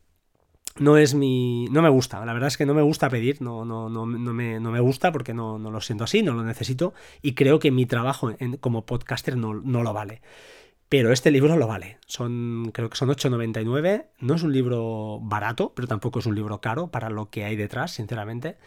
no 0.80 0.98
es 0.98 1.14
mi. 1.14 1.68
No 1.72 1.82
me 1.82 1.90
gusta. 1.90 2.24
La 2.26 2.34
verdad 2.34 2.48
es 2.48 2.58
que 2.58 2.66
no 2.66 2.74
me 2.74 2.82
gusta 2.82 3.10
pedir. 3.10 3.42
No, 3.42 3.66
no, 3.66 3.90
no, 3.90 4.06
no, 4.06 4.34
me, 4.34 4.60
no 4.60 4.72
me, 4.72 4.80
gusta 4.80 5.12
porque 5.12 5.34
no, 5.34 5.58
lo 5.58 5.82
siento 5.82 6.04
así, 6.04 6.24
no 6.24 6.34
lo 6.34 6.44
necesito. 6.44 6.94
Y 7.22 7.34
creo 7.34 7.60
que 7.60 7.72
mi 7.72 7.86
trabajo 7.86 8.32
como 8.60 8.86
podcaster 8.86 9.38
no, 9.38 9.54
lo 9.54 9.94
vale. 9.94 10.22
Pero 10.90 11.14
este 11.14 11.30
libro 11.30 11.56
lo 11.56 11.68
vale. 11.68 12.00
Son, 12.08 12.72
creo 12.74 12.90
que 12.90 12.98
son 12.98 13.10
8,99. 13.10 14.08
No 14.20 14.34
es 14.34 14.44
un 14.44 14.52
libro 14.52 15.20
barato, 15.22 15.72
pero 15.76 15.88
tampoco 15.88 16.20
es 16.20 16.26
un 16.26 16.36
libro 16.36 16.60
caro 16.62 16.88
para 16.88 17.12
lo 17.12 17.30
que 17.30 17.46
hay 17.46 17.56
detrás, 17.56 17.92
sinceramente. 17.92 18.58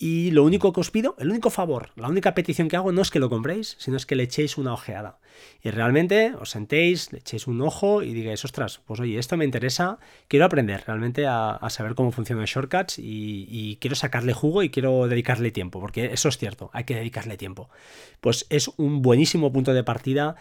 Y 0.00 0.30
lo 0.30 0.44
único 0.44 0.72
que 0.72 0.78
os 0.78 0.92
pido, 0.92 1.16
el 1.18 1.28
único 1.28 1.50
favor, 1.50 1.90
la 1.96 2.06
única 2.06 2.32
petición 2.32 2.68
que 2.68 2.76
hago 2.76 2.92
no 2.92 3.02
es 3.02 3.10
que 3.10 3.18
lo 3.18 3.28
compréis, 3.28 3.74
sino 3.80 3.96
es 3.96 4.06
que 4.06 4.14
le 4.14 4.22
echéis 4.22 4.56
una 4.56 4.72
ojeada. 4.72 5.18
Y 5.60 5.70
realmente 5.70 6.34
os 6.40 6.50
sentéis, 6.50 7.12
le 7.12 7.18
echéis 7.18 7.48
un 7.48 7.60
ojo 7.60 8.02
y 8.02 8.14
digáis, 8.14 8.44
ostras, 8.44 8.80
pues 8.86 9.00
oye, 9.00 9.18
esto 9.18 9.36
me 9.36 9.44
interesa, 9.44 9.98
quiero 10.28 10.44
aprender 10.44 10.84
realmente 10.86 11.26
a, 11.26 11.58
saber 11.70 11.96
cómo 11.96 12.12
funcionan 12.12 12.44
shortcuts 12.44 13.00
y, 13.00 13.76
quiero 13.80 13.96
sacarle 13.96 14.34
jugo 14.34 14.62
y 14.62 14.70
quiero 14.70 15.08
dedicarle 15.08 15.50
tiempo, 15.50 15.80
porque 15.80 16.12
eso 16.12 16.28
es 16.28 16.38
cierto, 16.38 16.70
hay 16.72 16.84
que 16.84 16.94
dedicarle 16.94 17.36
tiempo. 17.36 17.68
Pues 18.20 18.46
es 18.50 18.70
un 18.76 19.02
buenísimo 19.02 19.52
punto 19.52 19.74
de 19.74 19.82
partida 19.82 20.36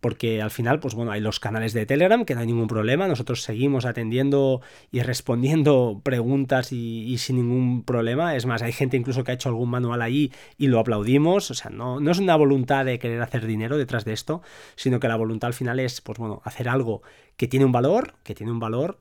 porque 0.00 0.40
al 0.40 0.50
final, 0.50 0.80
pues 0.80 0.94
bueno, 0.94 1.10
hay 1.10 1.20
los 1.20 1.40
canales 1.40 1.72
de 1.72 1.86
Telegram, 1.86 2.24
que 2.24 2.34
no 2.34 2.40
hay 2.40 2.46
ningún 2.46 2.68
problema, 2.68 3.08
nosotros 3.08 3.42
seguimos 3.42 3.84
atendiendo 3.84 4.60
y 4.90 5.00
respondiendo 5.00 6.00
preguntas 6.04 6.72
y, 6.72 7.16
sin 7.18 7.36
ningún 7.36 7.84
problema, 7.84 8.36
es 8.36 8.46
más, 8.46 8.62
hay 8.62 8.72
gente 8.72 8.96
incluso 8.96 9.24
que 9.24 9.32
ha 9.32 9.34
hecho 9.34 9.48
algún 9.48 9.70
manual 9.70 10.02
ahí 10.02 10.32
y 10.56 10.68
lo 10.68 10.78
aplaudimos, 10.78 11.50
o 11.50 11.54
sea, 11.54 11.70
no, 11.70 12.00
no 12.00 12.10
es 12.10 12.18
una 12.18 12.36
voluntad 12.36 12.84
de 12.84 12.98
querer 12.98 13.20
hacer 13.22 13.46
dinero 13.46 13.76
detrás 13.76 14.04
de 14.04 14.12
esto, 14.12 14.42
sino 14.76 15.00
que 15.00 15.08
la 15.08 15.16
voluntad 15.16 15.48
al 15.48 15.54
final 15.54 15.80
es, 15.80 16.00
pues 16.00 16.18
bueno, 16.18 16.42
hacer 16.44 16.68
algo 16.68 17.02
que 17.36 17.48
tiene 17.48 17.64
un 17.64 17.72
valor, 17.72 18.14
que 18.22 18.34
tiene 18.34 18.52
un 18.52 18.60
valor 18.60 18.98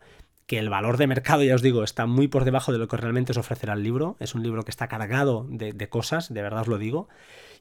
que 0.47 0.59
el 0.59 0.69
valor 0.69 0.95
de 0.95 1.07
mercado, 1.07 1.43
ya 1.43 1.55
os 1.55 1.61
digo, 1.61 1.83
está 1.83 2.05
muy 2.05 2.29
por 2.29 2.45
debajo 2.45 2.71
de 2.71 2.77
lo 2.77 2.87
que 2.87 2.95
realmente 2.95 3.33
os 3.33 3.37
ofrecerá 3.37 3.73
el 3.73 3.83
libro. 3.83 4.15
Es 4.21 4.33
un 4.33 4.43
libro 4.43 4.63
que 4.63 4.71
está 4.71 4.87
cargado 4.87 5.45
de, 5.49 5.73
de 5.73 5.89
cosas, 5.89 6.33
de 6.33 6.41
verdad 6.41 6.61
os 6.61 6.67
lo 6.69 6.77
digo 6.77 7.09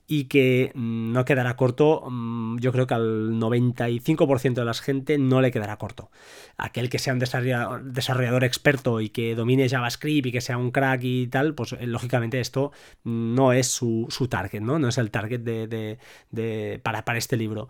y 0.07 0.25
que 0.25 0.73
mm, 0.75 1.13
no 1.13 1.25
quedará 1.25 1.57
corto, 1.57 2.05
mm, 2.09 2.59
yo 2.59 2.73
creo 2.73 2.87
que 2.87 2.95
al 2.95 3.39
95% 3.39 4.55
de 4.55 4.65
la 4.65 4.75
gente 4.75 5.19
no 5.19 5.41
le 5.41 5.51
quedará 5.51 5.77
corto. 5.77 6.11
Aquel 6.57 6.89
que 6.89 6.99
sea 6.99 7.13
un 7.13 7.19
desarrollador 7.19 8.45
experto 8.45 9.01
y 9.01 9.09
que 9.09 9.35
domine 9.35 9.69
JavaScript 9.69 10.27
y 10.27 10.33
que 10.33 10.41
sea 10.41 10.59
un 10.59 10.71
crack 10.71 11.03
y 11.03 11.27
tal, 11.27 11.55
pues 11.55 11.73
eh, 11.73 11.87
lógicamente 11.87 12.41
esto 12.41 12.73
no 13.05 13.53
es 13.53 13.69
su, 13.69 14.07
target, 14.31 14.61
¿no? 14.61 14.79
No 14.79 14.89
es 14.89 14.99
el 14.99 15.11
target 15.11 15.41
de, 15.41 16.81
para, 16.83 17.05
para 17.05 17.19
este 17.19 17.37
libro 17.37 17.69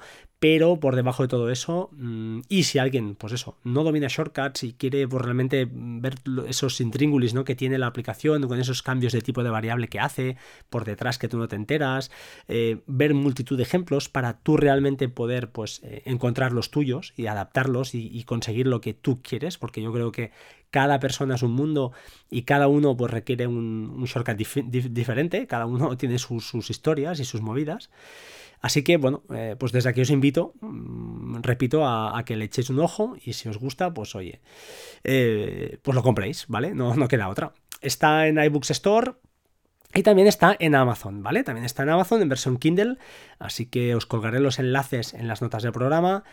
pero 0.48 0.78
por 0.78 0.94
debajo 0.94 1.24
de 1.24 1.28
todo 1.28 1.50
eso, 1.50 1.90
mm, 1.90 2.42
y 2.48 2.62
si 2.62 2.78
alguien, 2.78 3.16
pues 3.16 3.32
eso, 3.32 3.56
no 3.64 3.82
domina 3.82 4.06
shortcuts 4.08 4.62
y 4.62 4.74
quiere 4.74 5.08
pues, 5.08 5.20
realmente 5.20 5.66
ver 5.68 6.14
esos 6.46 6.80
intríngulis 6.80 7.34
¿no? 7.34 7.42
que 7.42 7.56
tiene 7.56 7.78
la 7.78 7.88
aplicación 7.88 8.46
con 8.46 8.60
esos 8.60 8.84
cambios 8.84 9.12
de 9.12 9.22
tipo 9.22 9.42
de 9.42 9.50
variable 9.50 9.88
que 9.88 9.98
hace 9.98 10.36
por 10.70 10.84
detrás 10.84 11.18
que 11.18 11.26
tú 11.26 11.36
no 11.36 11.48
te 11.48 11.56
enteras, 11.56 12.12
eh, 12.46 12.78
ver 12.86 13.12
multitud 13.12 13.56
de 13.56 13.64
ejemplos 13.64 14.08
para 14.08 14.38
tú 14.38 14.56
realmente 14.56 15.08
poder 15.08 15.50
pues 15.50 15.80
eh, 15.82 16.02
encontrar 16.04 16.52
los 16.52 16.70
tuyos 16.70 17.12
y 17.16 17.26
adaptarlos 17.26 17.96
y, 17.96 18.22
conseguir 18.22 18.68
lo 18.68 18.80
que 18.80 18.94
tú 18.94 19.22
quieres, 19.22 19.58
porque 19.58 19.82
yo 19.82 19.92
creo 19.92 20.12
que 20.12 20.30
cada 20.70 21.00
persona 21.00 21.34
es 21.34 21.42
un 21.42 21.52
mundo 21.52 21.90
y 22.30 22.42
cada 22.42 22.68
uno 22.68 22.96
pues 22.96 23.10
requiere 23.10 23.48
un, 23.48 24.04
shortcut 24.04 24.36
diferente, 24.36 25.48
cada 25.48 25.66
uno 25.66 25.96
tiene 25.98 26.20
sus 26.20 26.70
historias 26.70 27.18
y 27.18 27.24
sus 27.24 27.40
movidas. 27.40 27.90
Así 28.60 28.82
que, 28.82 28.96
bueno, 28.96 29.22
eh, 29.34 29.56
pues 29.58 29.72
desde 29.72 29.90
aquí 29.90 30.00
os 30.00 30.10
invito, 30.10 30.54
mm, 30.60 31.42
repito, 31.42 31.86
a, 31.86 32.22
que 32.24 32.36
le 32.36 32.46
echéis 32.46 32.70
un 32.70 32.80
ojo 32.80 33.16
y 33.22 33.34
si 33.34 33.48
os 33.48 33.58
gusta, 33.58 33.92
pues 33.92 34.14
oye, 34.14 34.40
eh, 35.04 35.78
pues 35.82 35.94
lo 35.94 36.02
compréis, 36.02 36.46
¿vale? 36.48 36.74
No, 36.74 36.94
queda 37.08 37.28
otra. 37.28 37.52
Está 37.80 38.26
en 38.26 38.42
iBooks 38.42 38.70
Store, 38.70 39.12
y 39.94 40.02
también 40.02 40.28
está 40.28 40.56
en 40.58 40.74
Amazon, 40.74 41.22
¿vale? 41.22 41.42
También 41.42 41.64
está 41.64 41.82
en 41.82 41.90
Amazon 41.90 42.20
en 42.20 42.28
versión 42.28 42.58
Kindle, 42.58 42.98
así 43.38 43.66
que 43.66 43.94
os 43.94 44.04
colgaré 44.04 44.40
los 44.40 44.58
enlaces 44.58 45.14
en 45.14 45.28
las 45.28 45.42
notas 45.42 45.62
del 45.62 45.72
programa. 45.72 46.24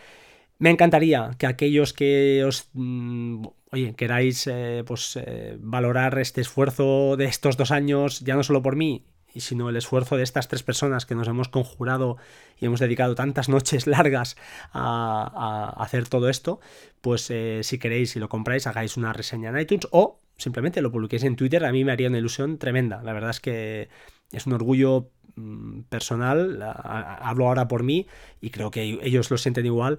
Me 0.58 0.70
encantaría 0.70 1.30
que 1.38 1.46
aquellos 1.46 1.92
que 1.92 2.44
os, 2.44 2.68
mm, 2.72 3.44
oye, 3.72 3.94
queráis 3.94 4.46
eh, 4.46 4.82
pues, 4.86 5.18
valorar 5.58 6.18
este 6.18 6.40
esfuerzo 6.40 7.16
de 7.16 7.26
estos 7.26 7.56
dos 7.56 7.70
años, 7.70 8.20
ya 8.20 8.34
no 8.34 8.42
solo 8.42 8.62
por 8.62 8.76
mí, 8.76 9.04
y 9.34 9.40
sino 9.40 9.68
el 9.68 9.76
esfuerzo 9.76 10.16
de 10.16 10.22
estas 10.22 10.48
tres 10.48 10.62
personas 10.62 11.04
que 11.04 11.14
nos 11.14 11.28
hemos 11.28 11.48
conjurado 11.48 12.16
y 12.58 12.66
hemos 12.66 12.80
dedicado 12.80 13.14
tantas 13.14 13.48
noches 13.48 13.86
largas 13.88 14.36
a, 14.72 15.74
hacer 15.76 16.08
todo 16.08 16.28
esto, 16.28 16.60
pues 17.00 17.30
eh, 17.30 17.60
si 17.62 17.78
queréis, 17.78 18.12
si 18.12 18.20
lo 18.20 18.28
compráis, 18.28 18.66
hagáis 18.66 18.96
una 18.96 19.12
reseña 19.12 19.50
en 19.50 19.58
iTunes 19.58 19.88
o 19.90 20.20
simplemente 20.36 20.80
lo 20.80 20.92
publiquéis 20.92 21.24
en 21.24 21.36
Twitter, 21.36 21.64
a 21.64 21.72
mí 21.72 21.84
me 21.84 21.92
haría 21.92 22.08
una 22.08 22.18
ilusión 22.18 22.58
tremenda. 22.58 23.02
La 23.02 23.12
verdad 23.12 23.30
es 23.30 23.40
que 23.40 23.88
es 24.32 24.46
un 24.46 24.52
orgullo 24.52 25.10
mm, 25.34 25.82
personal, 25.82 26.62
hablo 26.62 27.48
ahora 27.48 27.68
por 27.68 27.82
mí 27.82 28.06
y 28.40 28.50
creo 28.50 28.70
que 28.70 29.00
ellos 29.02 29.30
lo 29.30 29.36
sienten 29.36 29.66
igual, 29.66 29.98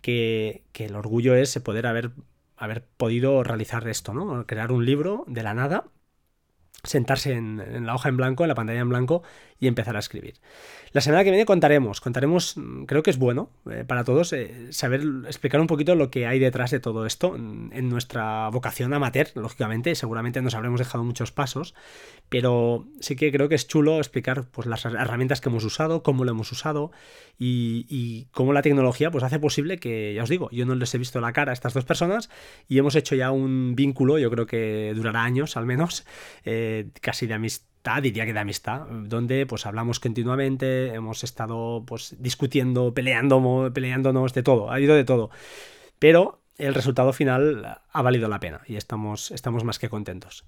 que, 0.00 0.64
que 0.72 0.86
el 0.86 0.96
orgullo 0.96 1.34
es 1.34 1.58
poder 1.60 1.86
haber, 1.86 2.12
haber 2.56 2.84
podido 2.96 3.42
realizar 3.42 3.86
esto, 3.88 4.12
¿no? 4.14 4.46
Crear 4.46 4.72
un 4.72 4.84
libro 4.84 5.24
de 5.28 5.42
la 5.42 5.54
nada 5.54 5.84
sentarse 6.84 7.32
en, 7.32 7.86
la 7.86 7.94
hoja 7.94 8.08
en 8.08 8.16
blanco, 8.16 8.44
en 8.44 8.48
la 8.48 8.54
pantalla 8.54 8.80
en 8.80 8.88
blanco 8.88 9.22
y 9.64 9.68
empezar 9.68 9.96
a 9.96 9.98
escribir. 9.98 10.34
La 10.92 11.00
semana 11.00 11.24
que 11.24 11.30
viene 11.30 11.46
contaremos, 11.46 12.02
contaremos, 12.02 12.56
mm, 12.56 12.84
creo 12.84 13.02
que 13.02 13.10
es 13.10 13.18
bueno 13.18 13.50
eh, 13.70 13.84
para 13.86 14.04
todos 14.04 14.32
eh, 14.34 14.68
saber 14.70 15.02
explicar 15.26 15.58
un 15.60 15.66
poquito 15.66 15.94
lo 15.94 16.10
que 16.10 16.26
hay 16.26 16.38
detrás 16.38 16.70
de 16.70 16.80
todo 16.80 17.06
esto 17.06 17.32
mm, 17.32 17.72
en 17.72 17.88
nuestra 17.88 18.50
vocación 18.50 18.92
amateur, 18.92 19.28
lógicamente, 19.34 19.94
seguramente 19.94 20.42
nos 20.42 20.54
habremos 20.54 20.78
dejado 20.78 21.02
muchos 21.02 21.32
pasos, 21.32 21.74
pero 22.28 22.86
sí 23.00 23.16
que 23.16 23.32
creo 23.32 23.48
que 23.48 23.54
es 23.54 23.66
chulo 23.66 23.96
explicar 23.96 24.44
pues, 24.50 24.66
las 24.66 24.84
herramientas 24.84 25.40
que 25.40 25.48
hemos 25.48 25.64
usado, 25.64 26.02
cómo 26.02 26.24
lo 26.24 26.30
hemos 26.30 26.52
usado 26.52 26.92
y, 27.38 28.28
cómo 28.32 28.52
la 28.52 28.60
tecnología 28.60 29.10
pues, 29.10 29.24
hace 29.24 29.38
posible 29.38 29.78
que, 29.78 30.12
ya 30.14 30.24
os 30.24 30.28
digo, 30.28 30.50
yo 30.50 30.66
no 30.66 30.74
les 30.74 30.94
he 30.94 30.98
visto 30.98 31.20
la 31.22 31.32
cara 31.32 31.52
a 31.52 31.54
estas 31.54 31.72
dos 31.72 31.86
personas 31.86 32.28
y 32.68 32.76
hemos 32.78 32.94
hecho 32.96 33.14
ya 33.14 33.30
un 33.30 33.74
vínculo, 33.74 34.18
yo 34.18 34.30
creo 34.30 34.46
que 34.46 34.92
durará 34.94 35.24
años 35.24 35.56
al 35.56 35.64
menos, 35.64 36.04
eh, 36.44 36.90
casi 37.00 37.26
de 37.26 37.34
amistad 37.34 37.73
diría 38.02 38.24
que 38.24 38.32
de 38.32 38.40
amistad, 38.40 38.86
donde 38.88 39.46
pues 39.46 39.66
hablamos 39.66 40.00
continuamente, 40.00 40.94
hemos 40.94 41.22
estado 41.22 41.84
pues 41.86 42.16
discutiendo, 42.18 42.94
peleando, 42.94 43.70
peleándonos 43.72 44.32
de 44.32 44.42
todo, 44.42 44.70
ha 44.70 44.76
habido 44.76 44.94
de 44.94 45.04
todo. 45.04 45.30
Pero 45.98 46.40
el 46.56 46.74
resultado 46.74 47.12
final 47.12 47.80
ha 47.90 48.02
valido 48.02 48.28
la 48.28 48.40
pena 48.40 48.62
y 48.66 48.76
estamos, 48.76 49.30
estamos 49.30 49.64
más 49.64 49.78
que 49.78 49.88
contentos. 49.88 50.46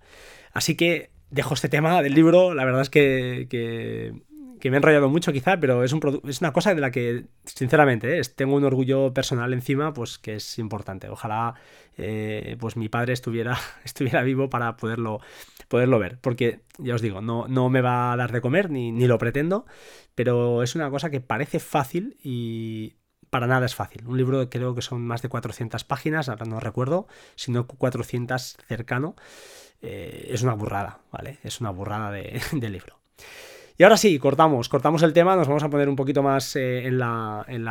Así 0.52 0.76
que 0.76 1.10
dejo 1.30 1.54
este 1.54 1.68
tema 1.68 2.02
del 2.02 2.14
libro, 2.14 2.54
la 2.54 2.64
verdad 2.64 2.82
es 2.82 2.90
que, 2.90 4.14
me 4.70 4.76
he 4.76 4.78
enrollado 4.78 5.08
mucho 5.08 5.32
quizá, 5.32 5.58
pero 5.58 5.84
es, 5.84 5.92
un 5.92 6.20
es 6.28 6.40
una 6.40 6.52
cosa 6.52 6.74
de 6.74 6.80
la 6.80 6.90
que, 6.90 7.26
sinceramente, 7.44 8.18
¿eh? 8.18 8.22
tengo 8.34 8.56
un 8.56 8.64
orgullo 8.64 9.12
personal 9.12 9.52
encima, 9.52 9.92
pues 9.92 10.18
que 10.18 10.36
es 10.36 10.58
importante. 10.58 11.08
Ojalá 11.08 11.54
eh, 11.96 12.56
pues 12.58 12.76
mi 12.76 12.88
padre 12.88 13.12
estuviera, 13.12 13.58
estuviera 13.84 14.22
vivo 14.22 14.50
para 14.50 14.76
poderlo, 14.76 15.20
poderlo 15.68 15.98
ver, 15.98 16.18
porque 16.20 16.60
ya 16.78 16.94
os 16.94 17.02
digo, 17.02 17.20
no, 17.20 17.46
no 17.48 17.68
me 17.70 17.80
va 17.80 18.12
a 18.12 18.16
dar 18.16 18.32
de 18.32 18.40
comer, 18.40 18.70
ni, 18.70 18.92
ni 18.92 19.06
lo 19.06 19.18
pretendo, 19.18 19.66
pero 20.14 20.62
es 20.62 20.74
una 20.74 20.90
cosa 20.90 21.10
que 21.10 21.20
parece 21.20 21.60
fácil 21.60 22.16
y 22.22 22.96
para 23.30 23.46
nada 23.46 23.66
es 23.66 23.74
fácil. 23.74 24.06
Un 24.06 24.16
libro 24.16 24.48
creo 24.48 24.74
que 24.74 24.82
son 24.82 25.06
más 25.06 25.22
de 25.22 25.28
400 25.28 25.84
páginas, 25.84 26.28
ahora 26.28 26.46
no 26.46 26.60
recuerdo, 26.60 27.06
sino 27.34 27.66
400 27.66 28.56
cercano. 28.66 29.16
Eh, 29.82 30.28
es 30.30 30.42
una 30.42 30.54
burrada, 30.54 31.00
¿vale? 31.12 31.38
Es 31.42 31.60
una 31.60 31.70
burrada 31.70 32.10
de, 32.10 32.40
libro. 32.70 32.98
Y 33.78 33.82
ahora 33.82 33.96
sí, 33.98 34.18
cortamos, 34.18 34.68
cortamos 34.68 35.02
el 35.02 35.12
tema, 35.12 35.36
nos 35.36 35.48
vamos 35.48 35.62
a 35.62 35.68
poner 35.68 35.88
un 35.88 35.96
poquito 35.96 36.22
más 36.22 36.56
eh, 36.56 36.86
en, 36.86 36.98
la, 36.98 37.44
en, 37.46 37.66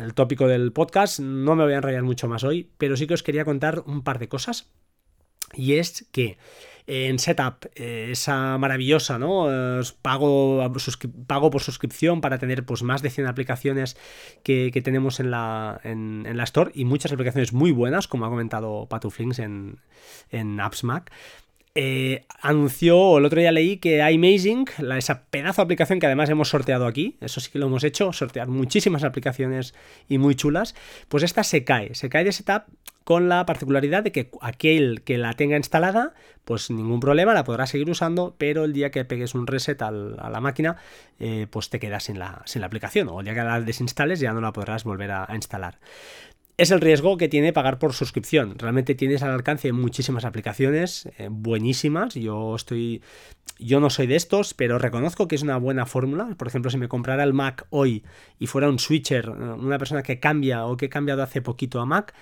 el 0.00 0.14
tópico 0.14 0.46
del 0.46 0.72
podcast. 0.72 1.18
No 1.18 1.56
me 1.56 1.64
voy 1.64 1.72
a 1.72 1.76
enrollar 1.78 2.04
mucho 2.04 2.28
más 2.28 2.44
hoy, 2.44 2.70
pero 2.78 2.96
sí 2.96 3.08
que 3.08 3.14
os 3.14 3.24
quería 3.24 3.44
contar 3.44 3.82
un 3.86 4.02
par 4.02 4.20
de 4.20 4.28
cosas. 4.28 4.70
Y 5.52 5.74
es 5.74 6.06
que 6.12 6.38
en 6.86 7.18
Setup, 7.18 7.66
eh, 7.74 8.08
esa 8.12 8.58
maravillosa, 8.58 9.18
¿no? 9.18 9.48
pago, 10.02 10.72
pago 11.26 11.50
por 11.50 11.62
suscripción 11.62 12.20
para 12.20 12.38
tener 12.38 12.64
pues, 12.64 12.84
más 12.84 13.02
de 13.02 13.10
100 13.10 13.26
aplicaciones 13.26 13.96
que, 14.44 14.70
tenemos 14.84 15.18
en 15.18 15.32
la, 15.32 15.80
en, 15.82 16.36
la 16.36 16.44
Store 16.44 16.70
y 16.74 16.84
muchas 16.84 17.12
aplicaciones 17.12 17.52
muy 17.52 17.72
buenas, 17.72 18.06
como 18.06 18.24
ha 18.24 18.28
comentado 18.28 18.86
Patuflinks 18.88 19.40
en, 19.40 19.80
en 20.30 20.60
Apps 20.60 20.84
Mac. 20.84 21.10
Eh, 21.74 22.24
anunció, 22.40 23.18
el 23.18 23.24
otro 23.24 23.40
día 23.40 23.52
leí 23.52 23.76
que 23.76 23.98
iMazing, 23.98 24.66
la, 24.78 24.98
esa 24.98 25.24
pedazo 25.26 25.62
de 25.62 25.64
aplicación 25.64 26.00
que 26.00 26.06
además 26.06 26.28
hemos 26.28 26.48
sorteado 26.48 26.86
aquí, 26.86 27.16
eso 27.20 27.40
sí 27.40 27.50
que 27.50 27.58
lo 27.58 27.66
hemos 27.66 27.84
hecho, 27.84 28.12
sortear 28.12 28.48
muchísimas 28.48 29.04
aplicaciones 29.04 29.74
y 30.08 30.18
muy 30.18 30.34
chulas, 30.34 30.74
pues 31.08 31.22
esta 31.22 31.44
se 31.44 31.62
cae, 31.64 31.94
se 31.94 32.08
cae 32.08 32.24
de 32.24 32.32
setup 32.32 32.64
con 33.04 33.28
la 33.28 33.46
particularidad 33.46 34.02
de 34.02 34.12
que 34.12 34.30
aquel 34.40 35.02
que 35.02 35.16
la 35.16 35.34
tenga 35.34 35.56
instalada, 35.56 36.12
pues 36.44 36.70
ningún 36.70 37.00
problema, 37.00 37.34
la 37.34 37.44
podrá 37.44 37.66
seguir 37.66 37.88
usando, 37.88 38.34
pero 38.36 38.64
el 38.64 38.72
día 38.72 38.90
que 38.90 39.04
pegues 39.04 39.34
un 39.34 39.46
reset 39.46 39.80
a 39.82 39.90
la 39.90 40.40
máquina, 40.40 40.76
eh, 41.18 41.46
pues 41.50 41.70
te 41.70 41.78
quedas 41.78 42.04
sin 42.04 42.18
la, 42.18 42.42
sin 42.46 42.60
la 42.60 42.66
aplicación, 42.66 43.08
o 43.08 43.20
el 43.20 43.24
día 43.24 43.34
que 43.34 43.42
la 43.42 43.60
desinstales 43.60 44.20
ya 44.20 44.32
no 44.32 44.40
la 44.40 44.52
podrás 44.52 44.84
volver 44.84 45.12
a 45.12 45.28
instalar 45.34 45.78
es 46.60 46.70
el 46.70 46.82
riesgo 46.82 47.16
que 47.16 47.28
tiene 47.28 47.54
pagar 47.54 47.78
por 47.78 47.94
suscripción. 47.94 48.58
Realmente 48.58 48.94
tienes 48.94 49.22
al 49.22 49.30
alcance 49.30 49.72
muchísimas 49.72 50.26
aplicaciones 50.26 51.08
eh, 51.16 51.28
buenísimas. 51.30 52.14
Yo 52.14 52.54
estoy. 52.54 53.02
Yo 53.58 53.80
no 53.80 53.90
soy 53.90 54.06
de 54.06 54.16
estos, 54.16 54.54
pero 54.54 54.78
reconozco 54.78 55.26
que 55.26 55.36
es 55.36 55.42
una 55.42 55.56
buena 55.56 55.86
fórmula. 55.86 56.34
Por 56.36 56.48
ejemplo, 56.48 56.70
si 56.70 56.76
me 56.76 56.88
comprara 56.88 57.24
el 57.24 57.32
Mac 57.32 57.66
hoy 57.70 58.04
y 58.38 58.46
fuera 58.46 58.68
un 58.68 58.78
switcher, 58.78 59.26
eh, 59.26 59.30
una 59.30 59.78
persona 59.78 60.02
que 60.02 60.20
cambia 60.20 60.66
o 60.66 60.76
que 60.76 60.86
he 60.86 60.90
cambiado 60.90 61.22
hace 61.22 61.40
poquito 61.40 61.80
a 61.80 61.86
Mac, 61.86 62.14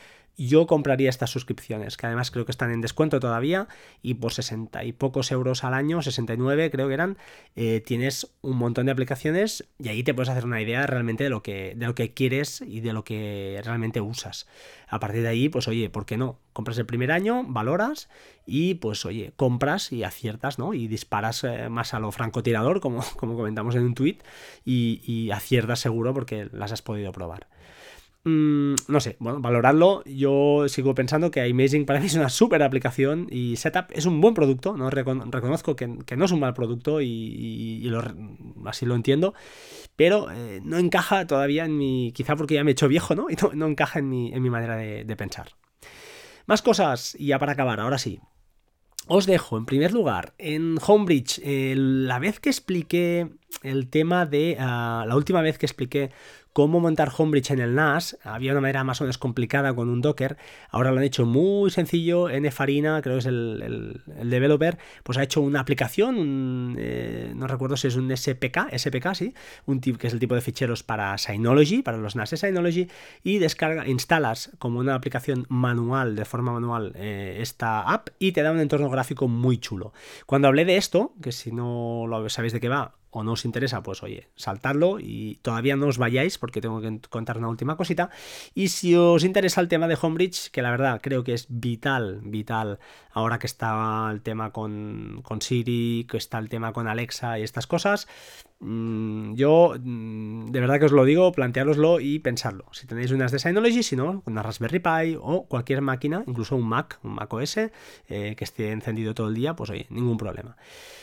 yo 0.47 0.67
compraría 0.69 1.11
estas 1.11 1.31
suscripciones, 1.31 1.97
que 1.97 2.07
además 2.07 2.31
creo 2.31 2.45
que 2.45 2.53
están 2.53 2.71
en 2.71 2.81
descuento 2.81 3.19
todavía, 3.19 3.67
y 4.03 4.15
por 4.15 4.33
60 4.33 4.85
y 4.85 4.93
pocos 4.93 5.33
euros 5.33 5.65
al 5.65 5.75
año, 5.75 6.01
69 6.01 6.71
creo 6.71 6.87
que 6.87 6.95
eran, 6.95 7.19
eh, 7.57 7.83
tienes 7.85 8.33
un 8.41 8.57
montón 8.57 8.87
de 8.87 8.93
aplicaciones 8.93 9.69
y 9.79 9.89
ahí 9.89 10.05
te 10.05 10.15
puedes 10.15 10.29
hacer 10.29 10.45
una 10.45 10.63
idea 10.63 10.87
realmente 10.87 11.25
de 11.25 11.31
lo, 11.31 11.43
que, 11.43 11.75
de 11.77 11.87
lo 11.87 11.95
que 11.95 12.15
quieres 12.15 12.61
y 12.61 12.81
de 12.81 12.93
lo 12.93 13.03
que 13.03 13.61
realmente 13.65 14.01
usas. 14.01 14.47
A 14.89 15.01
partir 15.01 15.23
de 15.23 15.29
ahí, 15.29 15.49
pues 15.49 15.67
oye, 15.67 15.91
¿por 15.91 16.07
qué 16.07 16.17
no? 16.17 16.39
Compras 16.53 16.79
el 16.79 16.87
primer 16.87 17.11
año, 17.11 17.45
valoras 17.45 18.09
y 18.47 18.75
pues 18.75 19.05
oye, 19.05 19.33
compras 19.37 19.93
y 19.93 20.05
aciertas, 20.05 20.59
¿no? 20.59 20.73
Y 20.73 20.87
disparas 20.89 21.45
eh, 21.45 21.69
más 21.69 21.95
a 21.95 21.99
lo 21.99 22.13
francotirador, 22.13 22.81
como, 22.81 23.05
como 23.17 23.37
comentamos 23.37 23.75
en 23.75 23.83
un 23.83 23.95
tweet, 23.95 24.19
y, 24.65 25.03
y 25.05 25.33
aciertas 25.33 25.81
seguro 25.81 26.15
porque 26.15 26.49
las 26.53 26.73
has 26.73 26.83
podido 26.83 27.11
probar. 27.13 27.49
Mm, 28.29 28.75
no 28.89 29.01
sé, 29.01 29.17
bueno, 29.21 29.41
valoradlo. 29.41 30.05
Yo 30.05 30.67
sigo 30.69 30.95
pensando 30.95 31.31
que 31.31 31.41
Amazing 31.41 31.87
para 31.87 31.99
mí 31.99 32.07
es 32.07 32.15
una 32.15 32.29
súper 32.29 32.63
aplicación 32.63 33.27
y 33.31 33.57
Setup 33.57 33.87
es 33.93 34.05
un 34.05 34.21
buen 34.21 34.35
producto. 34.35 34.77
¿no? 34.77 34.91
reconozco 34.91 35.77
que, 35.77 35.87
no 35.87 36.25
es 36.25 36.31
un 36.31 36.41
mal 36.41 36.53
producto 36.53 37.01
y, 37.01 37.91
así 38.67 38.85
lo 38.85 38.95
entiendo, 38.95 39.33
pero 39.97 40.31
eh, 40.31 40.61
no 40.63 40.77
encaja 40.79 41.27
todavía 41.27 41.65
en 41.65 41.79
mi. 41.79 42.13
Quizá 42.13 42.37
porque 42.37 42.55
ya 42.55 42.65
me 42.65 42.71
he 42.71 42.73
hecho 42.73 42.89
viejo, 42.89 43.15
¿no? 43.15 43.29
Y 43.31 43.37
no, 43.57 43.67
encaja 43.67 43.99
en 44.01 44.11
mi, 44.11 44.33
en 44.33 44.43
mi 44.43 44.51
manera 44.51 44.77
de, 44.77 45.17
pensar. 45.17 45.49
Más 46.47 46.61
cosas, 46.63 47.17
y 47.19 47.29
ya 47.29 47.39
para 47.39 47.53
acabar, 47.53 47.81
ahora 47.81 47.99
sí. 47.99 48.21
Os 49.07 49.25
dejo, 49.25 49.57
en 49.57 49.65
primer 49.65 49.93
lugar, 49.93 50.35
en 50.37 50.77
Homebridge, 50.87 51.41
la 51.45 52.19
vez 52.19 52.41
que 52.41 52.51
expliqué 52.51 53.31
el 53.63 53.89
tema 53.89 54.27
de. 54.27 54.57
Ah, 54.59 55.05
la 55.07 55.17
última 55.17 55.43
vez 55.43 55.59
que 55.59 55.67
expliqué 55.67 56.11
cómo 56.59 56.81
montar 56.81 57.13
Homebridge 57.17 57.53
en 57.53 57.61
el 57.61 57.77
NAS. 57.77 58.19
Había 58.25 58.51
una 58.51 58.61
manera 58.61 58.83
más 58.83 59.01
o 59.01 59.05
menos 59.05 59.17
complicada 59.17 59.73
con 59.75 59.89
un 59.89 60.01
Docker. 60.01 60.37
Ahora 60.71 60.91
lo 60.91 60.99
han 60.99 61.05
hecho 61.05 61.25
muy 61.25 61.71
sencillo. 61.71 62.29
Farina, 62.51 63.01
creo 63.01 63.15
que 63.15 63.21
es 63.21 63.27
el, 63.27 64.03
developer, 64.25 64.77
pues 65.05 65.19
ha 65.19 65.23
hecho 65.23 65.41
una 65.41 65.61
aplicación. 65.61 66.75
Eh, 66.77 67.33
no 67.37 67.47
recuerdo 67.47 67.77
si 67.77 67.87
es 67.87 67.95
un 67.95 68.11
SPK, 68.11 68.77
SPK, 68.77 69.15
sí. 69.15 69.35
Un 69.67 69.81
tip 69.81 69.99
que 69.99 70.09
es 70.09 70.13
el 70.13 70.19
tipo 70.19 70.35
de 70.35 70.41
ficheros 70.41 70.83
para 70.83 71.17
Synology, 71.17 71.83
para 71.83 71.99
los 71.99 72.17
NAS 72.17 72.31
de 72.31 72.37
Synology. 72.39 72.89
Y 73.23 73.39
descarga, 73.39 73.87
instalas 73.87 74.51
como 74.59 74.81
una 74.81 74.97
aplicación 74.97 75.47
manual, 75.49 76.17
de 76.17 76.25
forma 76.25 76.53
manual, 76.53 76.93
eh, 76.97 77.39
esta 77.41 77.83
app 77.83 78.09
y 78.19 78.33
te 78.33 78.43
da 78.43 78.51
un 78.51 78.59
entorno 78.59 78.91
gráfico 78.91 79.29
muy 79.29 79.59
chulo. 79.59 79.93
Cuando 80.27 80.49
hablé 80.49 80.65
de 80.65 80.77
esto, 80.77 81.13
que 81.23 81.31
si 81.31 81.53
no 81.53 82.07
lo 82.09 82.29
sabéis 82.29 82.53
de 82.53 82.59
qué 82.59 82.69
va, 82.69 82.98
o 83.11 83.25
no 83.25 83.33
os 83.33 83.45
interesa, 83.45 83.83
pues 83.83 84.03
oye, 84.03 84.29
saltadlo 84.37 84.99
y 85.01 85.39
todavía 85.43 85.77
no 85.77 85.87
os 85.87 85.99
vayáis 85.99 86.39
porque 86.39 86.61
tengo 86.61 86.81
que 86.81 87.01
contar 87.09 87.39
una 87.39 87.49
última 87.49 87.77
cosita. 87.77 88.11
Y 88.55 88.69
si 88.69 88.95
os 88.95 89.25
interesa 89.25 89.61
el 89.61 89.69
tema 89.69 89.89
de 89.89 89.99
Homebridge, 90.01 90.51
que 90.51 90.63
la 90.63 90.71
verdad 90.71 91.01
creo 91.03 91.25
que 91.25 91.35
es 91.35 91.47
vital, 91.49 92.21
vital, 92.23 92.79
ahora 93.11 93.39
que 93.39 93.47
está 93.47 94.09
el 94.11 94.23
tema 94.23 94.53
con, 94.53 95.21
con 95.23 95.41
Siri, 95.41 96.07
que 96.09 96.17
está 96.17 96.39
el 96.39 96.49
tema 96.49 96.73
con 96.73 96.89
Alexa 96.89 97.39
y 97.39 97.43
estas 97.43 97.67
cosas, 97.67 98.09
yo, 98.61 99.75
mm, 99.81 100.47
de 100.47 100.61
verdad 100.61 100.81
que 100.81 100.87
os 100.87 100.93
lo 100.93 101.05
digo, 101.05 101.31
planteároslo 101.31 102.01
y 102.01 102.19
pensarlo. 102.19 102.67
Si 102.73 102.87
tenéis 102.87 103.13
unas 103.13 103.31
de 103.31 103.39
Synology, 103.39 103.85
si 103.85 103.95
no, 103.95 104.23
una 104.27 104.43
Raspberry 104.43 104.81
Pi 104.81 105.17
o 105.21 105.47
cualquier 105.47 105.81
máquina, 105.81 106.25
incluso 106.27 106.57
un 106.57 106.69
Mac, 106.69 106.99
un 107.05 107.15
Mac 107.15 107.33
OS, 107.33 107.59
eh, 107.59 107.71
que 108.09 108.45
esté 108.45 108.73
encendido 108.73 109.15
todo 109.15 109.29
el 109.29 109.35
día, 109.35 109.55
pues 109.55 109.71
oye, 109.71 109.87
ningún 109.91 110.17
problema. 110.17 110.57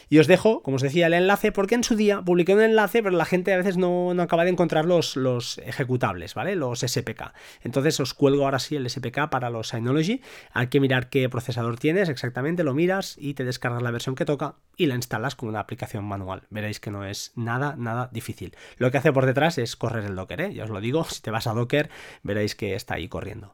Y 0.10 0.20
os 0.20 0.28
dejo, 0.28 0.62
como 0.62 0.76
os 0.76 0.82
decía, 0.82 1.08
el 1.08 1.14
enlace, 1.14 1.52
porque 1.52 1.76
en 1.76 1.84
su 1.84 1.96
día 1.96 2.22
publiqué 2.22 2.54
un 2.54 2.62
enlace, 2.62 3.02
pero 3.02 3.16
la 3.16 3.26
gente 3.26 3.54
a 3.54 3.58
veces 3.58 3.78
no, 3.78 4.12
acaba 4.22 4.44
de 4.44 4.52
encontrar 4.52 4.86
los, 4.86 5.16
los, 5.16 5.58
ejecutables, 5.60 6.36
¿vale? 6.36 6.56
Los 6.56 6.82
SPK. 6.82 7.34
Entonces 7.64 8.00
os 8.00 8.14
cuelgo 8.14 8.46
ahora 8.46 8.60
sí 8.60 8.76
el 8.76 8.90
SPK 8.90 9.30
para 9.30 9.50
los 9.50 9.70
Synology. 9.70 10.22
Hay 10.52 10.68
que 10.68 10.80
mirar 10.80 11.10
qué 11.10 11.28
procesador 11.30 11.80
tienes 11.80 12.10
exactamente, 12.10 12.64
lo 12.64 12.74
miras 12.74 13.16
y 13.18 13.34
te 13.34 13.46
descargas 13.46 13.82
la 13.82 13.92
versión 13.92 14.16
que 14.16 14.26
toca 14.26 14.56
y 14.78 14.86
la 14.88 14.96
instalas 14.96 15.36
con 15.36 15.50
una 15.50 15.60
aplicación 15.60 16.06
manual. 16.06 16.44
Veréis 16.50 16.80
que 16.80 16.92
no 16.92 17.06
es 17.06 17.32
nada, 17.36 17.76
nada 17.78 18.10
difícil. 18.12 18.56
Lo 18.78 18.92
que 18.92 18.98
hace 18.98 19.14
por 19.14 19.26
detrás 19.26 19.58
es 19.58 19.76
correr 19.76 20.06
el 20.06 20.16
Docker, 20.16 20.42
¿eh? 20.42 20.54
ya 20.54 20.64
os 20.64 20.70
lo 20.70 20.82
digo, 20.82 21.04
si 21.10 21.22
te 21.22 21.32
vas 21.32 21.48
a 21.48 21.54
Docker 21.54 21.90
veréis 22.24 22.56
que 22.56 22.76
está 22.76 22.96
ahí 22.96 23.08
corriendo. 23.08 23.54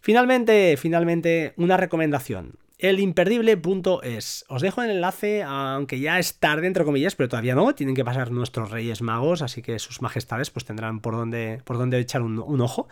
Finalmente, 0.00 0.76
finalmente, 0.76 1.54
una 1.56 1.76
recomendación 1.76 2.56
elimperdible.es. 2.82 4.44
Os 4.48 4.60
dejo 4.60 4.82
el 4.82 4.90
enlace, 4.90 5.44
aunque 5.44 6.00
ya 6.00 6.18
es 6.18 6.34
tarde, 6.34 6.72
comillas, 6.84 7.14
pero 7.14 7.28
todavía 7.28 7.54
no, 7.54 7.74
tienen 7.74 7.94
que 7.94 8.04
pasar 8.04 8.32
nuestros 8.32 8.70
Reyes 8.70 9.02
Magos, 9.02 9.40
así 9.40 9.62
que 9.62 9.78
sus 9.78 10.02
majestades 10.02 10.50
pues 10.50 10.64
tendrán 10.64 11.00
por 11.00 11.14
dónde, 11.14 11.62
por 11.64 11.78
dónde 11.78 11.98
echar 12.00 12.22
un, 12.22 12.60
ojo. 12.60 12.88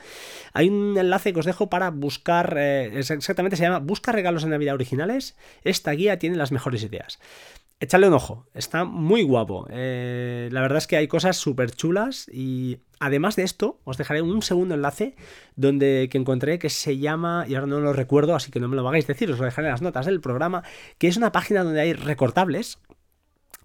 Hay 0.53 0.69
un 0.69 0.97
enlace 0.97 1.33
que 1.33 1.41
os 1.41 1.47
dejo 1.47 1.69
para 1.69 1.91
buscar, 1.91 2.55
eh, 2.57 2.99
exactamente 2.99 3.57
se 3.57 3.65
llama 3.65 3.81
Busca 3.81 4.13
regalos 4.13 4.45
de 4.45 4.51
Navidad 4.51 4.75
originales. 4.75 5.37
Esta 5.65 5.91
guía 5.91 6.19
tiene 6.19 6.37
las 6.37 6.53
mejores 6.53 6.85
ideas. 6.85 7.19
Echadle 7.83 8.09
un 8.09 8.13
ojo, 8.13 8.47
está 8.53 8.85
muy 8.85 9.23
guapo. 9.23 9.67
Eh, 9.71 10.51
la 10.53 10.61
verdad 10.61 10.77
es 10.77 10.87
que 10.87 10.99
hay 10.99 11.09
cosas 11.09 11.39
súper 11.39 11.71
chulas 11.71 12.29
y 12.31 12.81
además 12.99 13.37
de 13.37 13.43
esto, 13.43 13.81
os 13.85 13.97
dejaré 13.97 14.21
un 14.21 14.43
segundo 14.43 14.75
enlace 14.75 15.17
donde 15.57 16.11
que 16.13 16.19
encontré 16.19 16.59
que 16.59 16.69
se 16.69 16.99
llama, 16.99 17.47
y 17.49 17.55
ahora 17.55 17.67
no 17.67 17.81
lo 17.81 17.95
recuerdo, 17.95 18.35
así 18.35 18.51
que 18.51 18.61
no 18.61 18.69
me 18.69 18.77
lo 18.77 18.87
hagáis 18.87 19.07
decir, 19.07 19.31
os 19.33 19.39
lo 19.39 19.47
dejaré 19.47 19.69
en 19.69 19.73
las 19.73 19.81
notas 19.81 20.05
del 20.05 20.21
programa, 20.21 20.63
que 20.99 21.09
es 21.09 21.17
una 21.17 21.33
página 21.33 21.65
donde 21.65 21.81
hay 21.81 21.95
recortables 21.95 22.79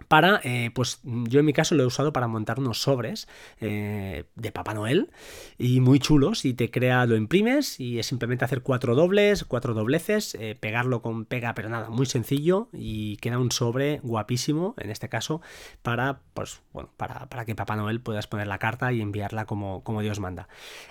para, 0.07 0.41
eh, 0.43 0.71
pues 0.73 0.99
yo 1.03 1.39
en 1.39 1.45
mi 1.45 1.53
caso 1.53 1.73
lo 1.73 1.83
he 1.83 1.85
usado 1.85 2.11
para 2.11 2.27
montar 2.27 2.59
unos 2.59 2.81
sobres 2.81 3.29
eh, 3.61 4.25
de 4.35 4.51
Papá 4.51 4.73
Noel 4.73 5.09
y 5.57 5.79
muy 5.79 5.99
chulos 5.99 6.43
y 6.43 6.53
te 6.53 6.69
crea, 6.69 7.05
lo 7.05 7.15
imprimes 7.15 7.79
y 7.79 7.97
es 7.97 8.05
simplemente 8.05 8.43
hacer 8.43 8.61
cuatro 8.61 8.93
dobles, 8.93 9.45
cuatro 9.45 9.73
dobleces, 9.73 10.35
eh, 10.35 10.57
pegarlo 10.59 11.01
con 11.01 11.23
pega 11.23 11.53
pero 11.53 11.69
nada, 11.69 11.89
muy 11.89 12.05
sencillo 12.05 12.67
y 12.73 13.15
queda 13.17 13.39
un 13.39 13.51
sobre 13.51 13.99
guapísimo 14.03 14.75
en 14.77 14.89
este 14.89 15.07
caso 15.07 15.41
para, 15.81 16.19
pues 16.33 16.61
bueno, 16.73 16.89
para, 16.97 17.27
para 17.29 17.45
que 17.45 17.55
Papá 17.55 17.77
Noel 17.77 18.01
puedas 18.01 18.27
poner 18.27 18.47
la 18.47 18.59
carta 18.59 18.91
y 18.91 18.99
enviarla 18.99 19.45
como, 19.45 19.81
como 19.83 20.01
Dios 20.01 20.19
manda. 20.19 20.49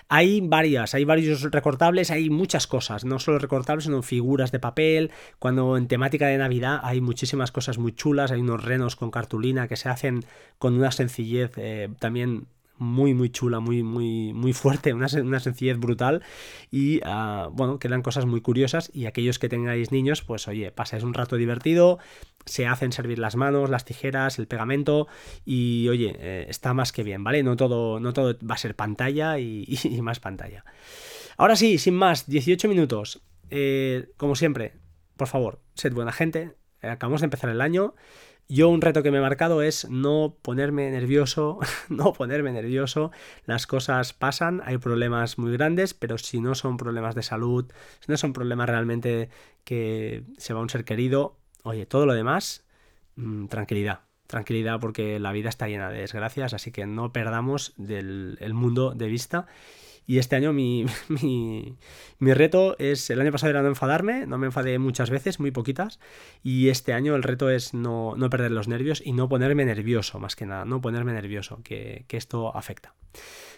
Hay 0.09 0.41
varias, 0.41 0.95
hay 0.95 1.05
varios 1.05 1.43
recortables, 1.43 2.09
hay 2.09 2.31
muchas 2.31 2.65
cosas, 2.65 3.05
no 3.05 3.19
solo 3.19 3.37
recortables, 3.37 3.83
sino 3.83 4.01
figuras 4.01 4.51
de 4.51 4.59
papel, 4.59 5.11
cuando 5.37 5.77
en 5.77 5.87
temática 5.87 6.25
de 6.25 6.39
Navidad 6.39 6.79
hay 6.81 7.01
muchísimas 7.01 7.51
cosas 7.51 7.77
muy 7.77 7.93
chulas, 7.93 8.31
hay 8.31 8.41
unos 8.41 8.63
renos 8.63 8.94
con 8.95 9.11
cartulina 9.11 9.67
que 9.67 9.75
se 9.75 9.89
hacen 9.89 10.25
con 10.57 10.75
una 10.75 10.91
sencillez 10.91 11.51
eh, 11.57 11.89
también 11.99 12.47
muy 12.77 13.13
muy 13.13 13.29
chula, 13.29 13.59
muy 13.59 13.83
muy 13.83 14.33
muy 14.33 14.53
fuerte, 14.53 14.93
una, 14.93 15.07
sencillez 15.07 15.77
brutal 15.77 16.23
y 16.71 16.99
ah, 17.05 17.49
bueno, 17.51 17.79
quedan 17.79 18.01
cosas 18.01 18.25
muy 18.25 18.41
curiosas 18.41 18.91
y 18.93 19.05
aquellos 19.05 19.39
que 19.39 19.49
tengáis 19.49 19.91
niños, 19.91 20.21
pues 20.21 20.47
oye, 20.47 20.71
pasáis 20.71 21.03
un 21.03 21.13
rato 21.13 21.37
divertido, 21.37 21.99
se 22.45 22.67
hacen 22.67 22.91
servir 22.91 23.19
las 23.19 23.35
manos, 23.35 23.69
las 23.69 23.85
tijeras, 23.85 24.39
el 24.39 24.47
pegamento 24.47 25.07
y 25.45 25.87
oye, 25.89 26.15
eh, 26.19 26.45
está 26.49 26.73
más 26.73 26.91
que 26.91 27.03
bien, 27.03 27.23
¿vale? 27.23 27.43
No 27.43 27.55
todo, 27.55 27.99
no 27.99 28.13
todo 28.13 28.35
va 28.49 28.55
a 28.55 28.59
ser 28.59 28.75
pantalla 28.75 29.39
y, 29.39 29.65
más 30.01 30.19
pantalla. 30.19 30.65
Ahora 31.37 31.55
sí, 31.55 31.77
sin 31.77 31.95
más, 31.95 32.27
18 32.27 32.67
minutos. 32.67 33.21
Eh, 33.49 34.09
como 34.17 34.35
siempre, 34.35 34.73
por 35.17 35.27
favor, 35.27 35.61
sed 35.75 35.93
buena 35.93 36.11
gente. 36.11 36.55
acabamos 36.81 37.21
de 37.21 37.25
empezar 37.25 37.49
el 37.49 37.61
año. 37.61 37.95
Yo 38.47 38.69
un 38.69 38.81
reto 38.81 39.01
que 39.01 39.09
me 39.09 39.17
he 39.17 39.21
marcado 39.21 39.63
es 39.63 39.89
no 39.89 40.37
ponerme 40.41 40.91
nervioso, 40.91 41.59
no 41.89 42.13
ponerme 42.13 42.51
nervioso. 42.51 43.11
Las 43.45 43.65
cosas 43.65 44.13
pasan, 44.13 44.61
hay 44.65 44.77
problemas 44.77 45.39
muy 45.39 45.51
grandes, 45.51 45.95
pero 45.95 46.17
si 46.19 46.39
no 46.39 46.53
son 46.53 46.77
problemas 46.77 47.15
de 47.15 47.23
salud, 47.23 47.65
si 48.01 48.11
no 48.11 48.17
son 48.17 48.33
problemas 48.33 48.69
realmente 48.69 49.29
que 49.63 50.23
se 50.37 50.53
va 50.53 50.61
un 50.61 50.69
ser 50.69 50.85
querido, 50.85 51.37
oye, 51.63 51.87
todo 51.87 52.05
lo 52.05 52.13
demás, 52.13 52.65
mm, 53.15 53.47
tranquilidad. 53.47 54.01
Tranquilidad 54.27 54.79
porque 54.79 55.19
la 55.19 55.31
vida 55.31 55.49
está 55.49 55.67
llena 55.67 55.89
de 55.89 55.99
desgracias, 56.01 56.53
así 56.53 56.71
que 56.71 56.85
no 56.85 57.11
perdamos 57.11 57.73
del, 57.77 58.37
el 58.41 58.53
mundo 58.53 58.91
de 58.91 59.07
vista 59.07 59.47
Y 60.07 60.19
este 60.19 60.35
año 60.35 60.53
mi, 60.53 60.85
mi, 61.07 61.77
mi, 62.19 62.33
reto 62.33 62.75
es, 62.79 63.09
el 63.09 63.21
año 63.21 63.31
pasado 63.31 63.51
era 63.51 63.61
no 63.61 63.69
enfadarme, 63.69 64.25
no 64.27 64.37
me 64.37 64.47
enfadé 64.47 64.77
muchas 64.79 65.09
veces, 65.09 65.39
muy 65.39 65.51
poquitas, 65.51 65.99
y 66.43 66.69
este 66.69 66.93
año 66.93 67.15
el 67.15 67.23
reto 67.23 67.49
es 67.49 67.73
no, 67.73 68.15
no 68.15 68.29
perder 68.29 68.51
los 68.51 68.67
nervios 68.67 69.01
y 69.03 69.13
no 69.13 69.29
ponerme 69.29 69.65
nervioso, 69.65 70.19
más 70.19 70.35
que 70.35 70.45
nada, 70.45 70.65
no 70.65 70.81
ponerme 70.81 71.13
nervioso, 71.13 71.61
que, 71.63 72.05
que 72.07 72.17
esto 72.17 72.55
afecta. 72.55 72.93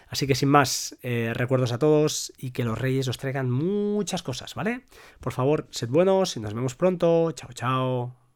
Así 0.08 0.26
que 0.26 0.34
sin 0.34 0.48
más, 0.48 0.96
eh, 1.02 1.32
recuerdos 1.34 1.72
a 1.72 1.78
todos 1.78 2.32
y 2.38 2.52
que 2.52 2.64
los 2.64 2.78
reyes 2.78 3.08
os 3.08 3.18
traigan 3.18 3.50
muchas 3.50 4.22
cosas, 4.22 4.54
¿vale? 4.54 4.84
Por 5.20 5.32
favor, 5.32 5.66
sed 5.70 5.90
buenos 5.90 6.36
y 6.36 6.40
nos 6.40 6.54
vemos 6.54 6.74
pronto. 6.74 7.32
Chao, 7.32 7.52
chao. 7.52 8.27